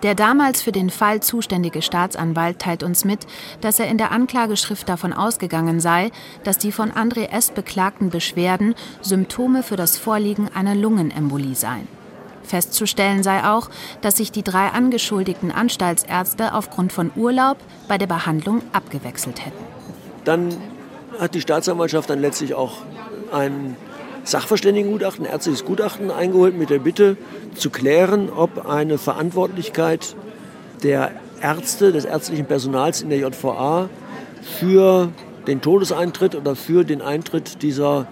Der 0.04 0.13
damals 0.13 0.62
für 0.62 0.72
den 0.72 0.91
Fall 0.91 1.24
zuständige 1.24 1.82
Staatsanwalt 1.82 2.60
teilt 2.60 2.84
uns 2.84 3.04
mit, 3.04 3.26
dass 3.62 3.80
er 3.80 3.88
in 3.88 3.98
der 3.98 4.12
Anklageschrift 4.12 4.88
davon 4.88 5.12
ausgegangen 5.12 5.80
sei, 5.80 6.12
dass 6.43 6.60
die 6.60 6.72
von 6.72 6.91
André 6.91 7.30
S. 7.30 7.50
beklagten 7.50 8.12
Beschwerden 8.12 8.76
Symptome 9.02 9.63
für 9.63 9.76
das 9.76 9.98
Vorliegen 9.98 10.50
einer 10.54 10.76
Lungenembolie 10.76 11.56
seien. 11.56 12.03
Festzustellen 12.43 13.23
sei 13.23 13.43
auch, 13.43 13.69
dass 14.01 14.17
sich 14.17 14.32
die 14.32 14.43
drei 14.43 14.67
angeschuldigten 14.67 15.51
Anstaltsärzte 15.51 16.53
aufgrund 16.53 16.93
von 16.93 17.12
Urlaub 17.15 17.58
bei 17.88 17.97
der 17.97 18.08
Behandlung 18.08 18.62
abgewechselt 18.73 19.45
hätten. 19.45 19.63
Dann 20.25 20.49
hat 21.19 21.36
die 21.36 21.41
Staatsanwaltschaft 21.41 22.10
dann 22.10 22.19
letztlich 22.19 22.53
auch 22.53 22.77
ein 23.32 23.75
Sachverständigengutachten, 24.23 25.25
ärztliches 25.25 25.65
Gutachten 25.65 26.10
eingeholt 26.10 26.58
mit 26.58 26.69
der 26.69 26.79
Bitte 26.79 27.17
zu 27.56 27.69
klären, 27.69 28.29
ob 28.29 28.65
eine 28.65 28.97
Verantwortlichkeit 28.97 30.15
der 30.82 31.12
Ärzte, 31.41 31.91
des 31.91 32.06
ärztlichen 32.06 32.45
Personals 32.45 33.01
in 33.01 33.10
der 33.10 33.19
JVA 33.19 33.89
für 34.41 35.10
den 35.47 35.62
Todeseintritt 35.62 36.36
oder 36.36 36.56
für 36.56 36.86
den 36.86 37.01
Eintritt 37.01 37.62
dieser 37.62 38.08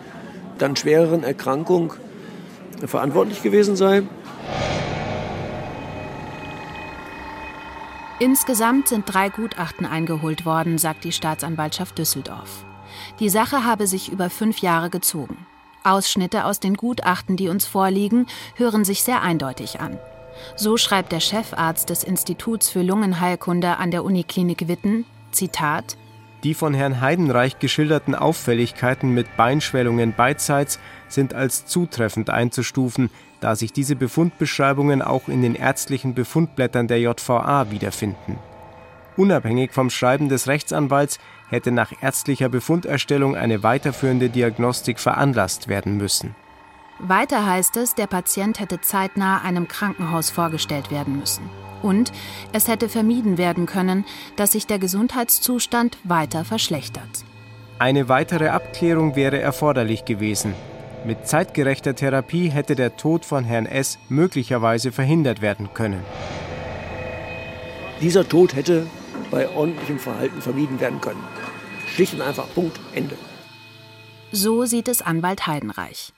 dann 0.58 0.76
schwereren 0.76 1.24
Erkrankung 1.24 1.94
verantwortlich 2.86 3.42
gewesen 3.42 3.76
sei. 3.76 4.04
Insgesamt 8.22 8.88
sind 8.88 9.12
drei 9.12 9.30
Gutachten 9.30 9.84
eingeholt 9.84 10.46
worden, 10.46 10.78
sagt 10.78 11.06
die 11.06 11.12
Staatsanwaltschaft 11.12 11.98
Düsseldorf. 11.98 12.66
Die 13.20 13.30
Sache 13.30 13.66
habe 13.66 13.88
sich 13.88 14.12
über 14.12 14.30
fünf 14.30 14.60
Jahre 14.60 14.92
gezogen. 14.92 15.48
Ausschnitte 15.84 16.46
aus 16.46 16.60
den 16.60 16.76
Gutachten, 16.76 17.36
die 17.36 17.50
uns 17.50 17.66
vorliegen, 17.66 18.28
hören 18.58 18.86
sich 18.86 19.02
sehr 19.02 19.24
eindeutig 19.24 19.80
an. 19.80 19.98
So 20.56 20.78
schreibt 20.78 21.12
der 21.12 21.20
Chefarzt 21.20 21.90
des 21.90 22.04
Instituts 22.04 22.70
für 22.70 22.84
Lungenheilkunde 22.84 23.78
an 23.78 23.90
der 23.90 24.04
Uniklinik 24.04 24.68
Witten, 24.68 25.06
Zitat, 25.32 25.98
die 26.44 26.54
von 26.54 26.76
Herrn 26.76 27.02
Heidenreich 27.02 27.58
geschilderten 27.58 28.14
Auffälligkeiten 28.14 29.16
mit 29.16 29.36
Beinschwellungen 29.36 30.14
beidseits 30.16 30.80
sind 31.08 31.34
als 31.34 31.66
zutreffend 31.66 32.30
einzustufen, 32.30 33.10
da 33.42 33.56
sich 33.56 33.74
diese 33.74 33.98
Befundbeschreibungen 33.98 35.02
auch 35.02 35.28
in 35.28 35.42
den 35.42 35.56
ärztlichen 35.56 36.14
Befundblättern 36.14 36.88
der 36.88 37.02
JVA 37.02 37.70
wiederfinden. 37.72 38.40
Unabhängig 39.18 39.74
vom 39.74 39.90
Schreiben 39.90 40.30
des 40.30 40.48
Rechtsanwalts 40.48 41.20
hätte 41.50 41.72
nach 41.72 41.92
ärztlicher 42.02 42.48
Befunderstellung 42.48 43.36
eine 43.36 43.62
weiterführende 43.62 44.30
Diagnostik 44.30 45.00
veranlasst 45.00 45.68
werden 45.68 45.98
müssen. 45.98 46.34
Weiter 47.00 47.46
heißt 47.46 47.78
es, 47.78 47.96
der 47.96 48.08
Patient 48.08 48.60
hätte 48.60 48.80
zeitnah 48.80 49.42
einem 49.42 49.68
Krankenhaus 49.68 50.30
vorgestellt 50.30 50.92
werden 50.92 51.20
müssen. 51.20 51.50
Und 51.82 52.12
es 52.54 52.68
hätte 52.68 52.90
vermieden 52.90 53.40
werden 53.40 53.66
können, 53.66 54.06
dass 54.36 54.52
sich 54.52 54.68
der 54.68 54.78
Gesundheitszustand 54.78 55.98
weiter 56.04 56.46
verschlechtert. 56.46 57.26
Eine 57.80 58.08
weitere 58.08 58.50
Abklärung 58.50 59.16
wäre 59.16 59.40
erforderlich 59.40 60.06
gewesen. 60.06 60.54
Mit 61.04 61.28
zeitgerechter 61.28 61.96
Therapie 61.96 62.50
hätte 62.50 62.76
der 62.76 62.96
Tod 62.96 63.26
von 63.26 63.44
Herrn 63.44 63.66
S. 63.66 63.98
möglicherweise 64.08 64.92
verhindert 64.92 65.42
werden 65.42 65.74
können. 65.74 66.04
Dieser 68.02 68.28
Tod 68.28 68.56
hätte 68.56 68.86
bei 69.32 69.50
ordentlichem 69.50 69.98
Verhalten 69.98 70.42
vermieden 70.42 70.80
werden 70.80 71.02
können. 71.02 71.24
Schlicht 71.88 72.14
und 72.14 72.22
einfach 72.22 72.48
Punkt, 72.54 72.80
Ende. 72.94 73.18
So 74.32 74.66
sieht 74.66 74.88
es 74.88 75.02
Anwalt 75.02 75.48
Heidenreich. 75.48 76.14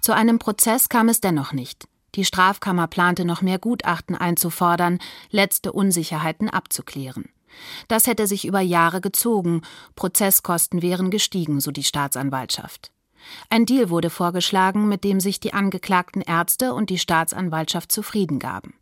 Zu 0.00 0.14
einem 0.14 0.38
Prozess 0.38 0.88
kam 0.88 1.08
es 1.08 1.20
dennoch 1.20 1.52
nicht. 1.52 1.88
Die 2.14 2.24
Strafkammer 2.24 2.86
plante 2.86 3.24
noch 3.24 3.42
mehr 3.42 3.58
Gutachten 3.58 4.14
einzufordern, 4.14 5.00
letzte 5.30 5.72
Unsicherheiten 5.72 6.48
abzuklären. 6.48 7.28
Das 7.88 8.06
hätte 8.06 8.28
sich 8.28 8.46
über 8.46 8.60
Jahre 8.60 9.00
gezogen, 9.00 9.62
Prozesskosten 9.96 10.80
wären 10.80 11.10
gestiegen, 11.10 11.60
so 11.60 11.72
die 11.72 11.84
Staatsanwaltschaft. 11.84 12.92
Ein 13.50 13.66
Deal 13.66 13.90
wurde 13.90 14.10
vorgeschlagen, 14.10 14.88
mit 14.88 15.04
dem 15.04 15.20
sich 15.20 15.40
die 15.40 15.52
angeklagten 15.52 16.22
Ärzte 16.22 16.74
und 16.74 16.90
die 16.90 16.98
Staatsanwaltschaft 16.98 17.92
zufrieden 17.92 18.38
gaben. 18.38 18.74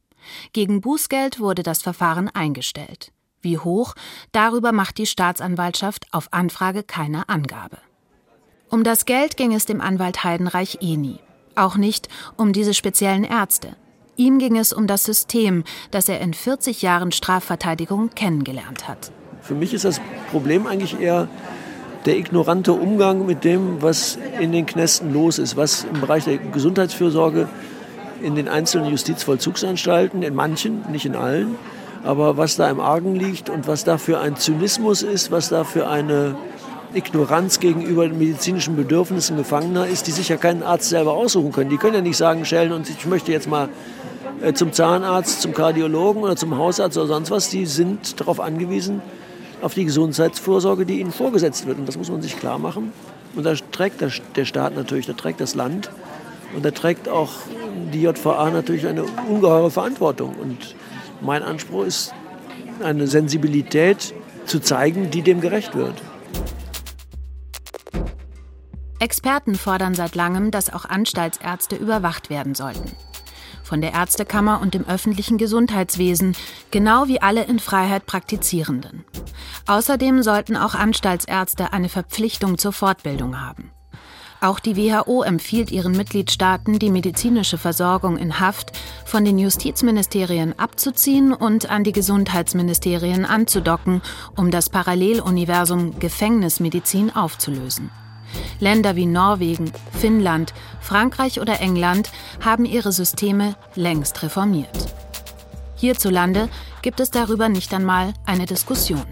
Gegen 0.52 0.80
Bußgeld 0.80 1.40
wurde 1.40 1.62
das 1.62 1.82
Verfahren 1.82 2.28
eingestellt. 2.28 3.12
Wie 3.42 3.58
hoch, 3.58 3.94
darüber 4.32 4.72
macht 4.72 4.98
die 4.98 5.06
Staatsanwaltschaft 5.06 6.06
auf 6.10 6.32
Anfrage 6.32 6.82
keine 6.82 7.28
Angabe. 7.28 7.78
Um 8.68 8.82
das 8.82 9.04
Geld 9.04 9.36
ging 9.36 9.54
es 9.54 9.66
dem 9.66 9.80
Anwalt 9.80 10.24
Heidenreich 10.24 10.78
eh 10.80 10.96
nie. 10.96 11.20
Auch 11.54 11.76
nicht 11.76 12.08
um 12.36 12.52
diese 12.52 12.74
speziellen 12.74 13.24
Ärzte. 13.24 13.76
Ihm 14.16 14.38
ging 14.38 14.56
es 14.56 14.72
um 14.72 14.86
das 14.86 15.04
System, 15.04 15.62
das 15.90 16.08
er 16.08 16.20
in 16.20 16.34
40 16.34 16.82
Jahren 16.82 17.12
Strafverteidigung 17.12 18.10
kennengelernt 18.14 18.88
hat. 18.88 19.12
Für 19.42 19.54
mich 19.54 19.72
ist 19.72 19.84
das 19.84 20.00
Problem 20.30 20.66
eigentlich 20.66 20.98
eher 20.98 21.28
der 22.06 22.16
ignorante 22.16 22.72
Umgang 22.72 23.26
mit 23.26 23.44
dem, 23.44 23.82
was 23.82 24.16
in 24.40 24.52
den 24.52 24.64
Knästen 24.64 25.12
los 25.12 25.38
ist, 25.38 25.56
was 25.56 25.84
im 25.84 26.00
Bereich 26.00 26.24
der 26.24 26.38
Gesundheitsfürsorge 26.38 27.48
in 28.22 28.36
den 28.36 28.48
einzelnen 28.48 28.90
Justizvollzugsanstalten, 28.90 30.22
in 30.22 30.34
manchen, 30.34 30.84
nicht 30.90 31.04
in 31.04 31.16
allen, 31.16 31.56
aber 32.04 32.36
was 32.36 32.56
da 32.56 32.70
im 32.70 32.80
Argen 32.80 33.16
liegt 33.16 33.50
und 33.50 33.66
was 33.66 33.84
da 33.84 33.98
für 33.98 34.20
ein 34.20 34.36
Zynismus 34.36 35.02
ist, 35.02 35.32
was 35.32 35.48
da 35.48 35.64
für 35.64 35.88
eine 35.88 36.36
Ignoranz 36.94 37.58
gegenüber 37.58 38.08
den 38.08 38.18
medizinischen 38.18 38.76
Bedürfnissen 38.76 39.36
Gefangener 39.36 39.86
ist, 39.86 40.06
die 40.06 40.12
sich 40.12 40.28
ja 40.28 40.36
keinen 40.36 40.62
Arzt 40.62 40.88
selber 40.88 41.14
aussuchen 41.14 41.50
können. 41.50 41.70
Die 41.70 41.76
können 41.76 41.94
ja 41.94 42.00
nicht 42.00 42.16
sagen, 42.16 42.44
Schellen, 42.44 42.72
und 42.72 42.88
ich 42.88 43.04
möchte 43.06 43.32
jetzt 43.32 43.48
mal 43.48 43.68
äh, 44.40 44.52
zum 44.52 44.72
Zahnarzt, 44.72 45.42
zum 45.42 45.52
Kardiologen 45.52 46.22
oder 46.22 46.36
zum 46.36 46.56
Hausarzt 46.56 46.96
oder 46.96 47.08
sonst 47.08 47.30
was. 47.30 47.50
Die 47.50 47.66
sind 47.66 48.20
darauf 48.20 48.40
angewiesen, 48.40 49.02
auf 49.62 49.74
die 49.74 49.84
Gesundheitsvorsorge, 49.84 50.86
die 50.86 51.00
ihnen 51.00 51.12
vorgesetzt 51.12 51.66
wird. 51.66 51.78
Und 51.78 51.86
das 51.86 51.96
muss 51.96 52.10
man 52.10 52.22
sich 52.22 52.38
klar 52.38 52.58
machen. 52.58 52.92
Und 53.34 53.44
da 53.44 53.54
trägt 53.54 54.00
der 54.00 54.44
Staat 54.44 54.74
natürlich, 54.76 55.06
da 55.06 55.12
trägt 55.12 55.40
das 55.40 55.54
Land 55.54 55.90
und 56.54 56.64
da 56.64 56.70
trägt 56.70 57.08
auch 57.08 57.32
die 57.92 58.02
JVA 58.02 58.50
natürlich 58.50 58.86
eine 58.86 59.04
ungeheure 59.28 59.70
Verantwortung. 59.70 60.34
Und 60.36 60.74
mein 61.20 61.42
Anspruch 61.42 61.84
ist, 61.84 62.14
eine 62.82 63.06
Sensibilität 63.06 64.14
zu 64.46 64.60
zeigen, 64.60 65.10
die 65.10 65.22
dem 65.22 65.40
gerecht 65.40 65.74
wird. 65.74 65.94
Experten 68.98 69.56
fordern 69.56 69.94
seit 69.94 70.14
langem, 70.14 70.50
dass 70.50 70.72
auch 70.72 70.86
Anstaltsärzte 70.86 71.76
überwacht 71.76 72.30
werden 72.30 72.54
sollten. 72.54 72.92
Von 73.62 73.80
der 73.80 73.92
Ärztekammer 73.92 74.60
und 74.60 74.74
dem 74.74 74.86
öffentlichen 74.86 75.38
Gesundheitswesen, 75.38 76.36
genau 76.70 77.08
wie 77.08 77.20
alle 77.20 77.44
in 77.44 77.58
Freiheit 77.58 78.06
Praktizierenden. 78.06 79.04
Außerdem 79.66 80.22
sollten 80.22 80.56
auch 80.56 80.74
Anstaltsärzte 80.74 81.72
eine 81.72 81.88
Verpflichtung 81.88 82.56
zur 82.56 82.72
Fortbildung 82.72 83.40
haben. 83.40 83.72
Auch 84.40 84.60
die 84.60 84.76
WHO 84.76 85.22
empfiehlt 85.22 85.70
ihren 85.70 85.92
Mitgliedstaaten, 85.92 86.78
die 86.78 86.90
medizinische 86.90 87.58
Versorgung 87.58 88.18
in 88.18 88.38
Haft 88.38 88.72
von 89.04 89.24
den 89.24 89.38
Justizministerien 89.38 90.56
abzuziehen 90.58 91.32
und 91.32 91.70
an 91.70 91.84
die 91.84 91.92
Gesundheitsministerien 91.92 93.24
anzudocken, 93.24 94.02
um 94.36 94.50
das 94.50 94.68
Paralleluniversum 94.68 95.98
Gefängnismedizin 95.98 97.16
aufzulösen. 97.16 97.90
Länder 98.60 98.94
wie 98.94 99.06
Norwegen, 99.06 99.72
Finnland, 99.92 100.52
Frankreich 100.80 101.40
oder 101.40 101.60
England 101.60 102.10
haben 102.44 102.66
ihre 102.66 102.92
Systeme 102.92 103.56
längst 103.74 104.22
reformiert. 104.22 104.86
Hierzulande 105.76 106.48
gibt 106.82 107.00
es 107.00 107.10
darüber 107.10 107.48
nicht 107.48 107.72
einmal 107.72 108.12
eine 108.26 108.46
Diskussion. 108.46 109.06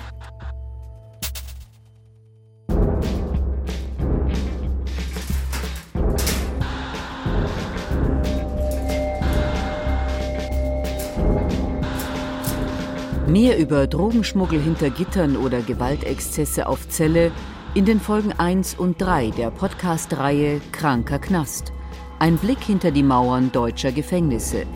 Mehr 13.27 13.59
über 13.59 13.87
Drogenschmuggel 13.87 14.61
hinter 14.61 14.91
Gittern 14.91 15.37
oder 15.37 15.63
Gewaltexzesse 15.63 16.67
auf 16.67 16.91
Zelle 16.91 17.33
in 17.73 17.87
den 17.87 17.99
Folgen 17.99 18.33
1 18.33 18.75
und 18.75 19.01
3 19.01 19.31
der 19.31 19.51
Podcast-Reihe 19.51 20.61
Kranker 20.73 21.19
Knast. 21.19 21.73
Ein 22.19 22.37
Blick 22.37 22.61
hinter 22.61 22.91
die 22.91 23.03
Mauern 23.03 23.51
deutscher 23.51 23.93
Gefängnisse. 23.93 24.67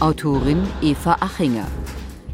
Autorin 0.00 0.66
Eva 0.82 1.16
Achinger. 1.20 1.68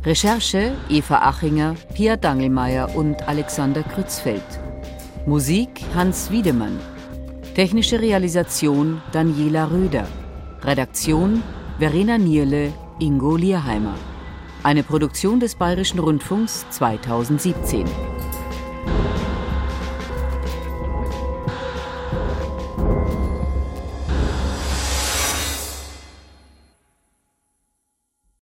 Recherche 0.06 0.72
Eva 0.88 1.18
Achinger, 1.28 1.74
Pia 1.94 2.16
Dangelmeier 2.16 2.96
und 2.96 3.28
Alexander 3.28 3.82
Krützfeld. 3.82 4.42
Musik 5.26 5.82
Hans 5.94 6.30
Wiedemann. 6.30 6.80
Technische 7.54 8.00
Realisation 8.00 9.02
Daniela 9.12 9.70
Röder. 9.70 10.08
Redaktion 10.62 11.42
Verena 11.78 12.16
Nierle 12.16 12.72
Ingo 12.98 13.36
Lierheimer. 13.36 13.94
Eine 14.62 14.82
Produktion 14.82 15.38
des 15.38 15.54
Bayerischen 15.54 15.98
Rundfunks 15.98 16.64
2017. 16.70 17.84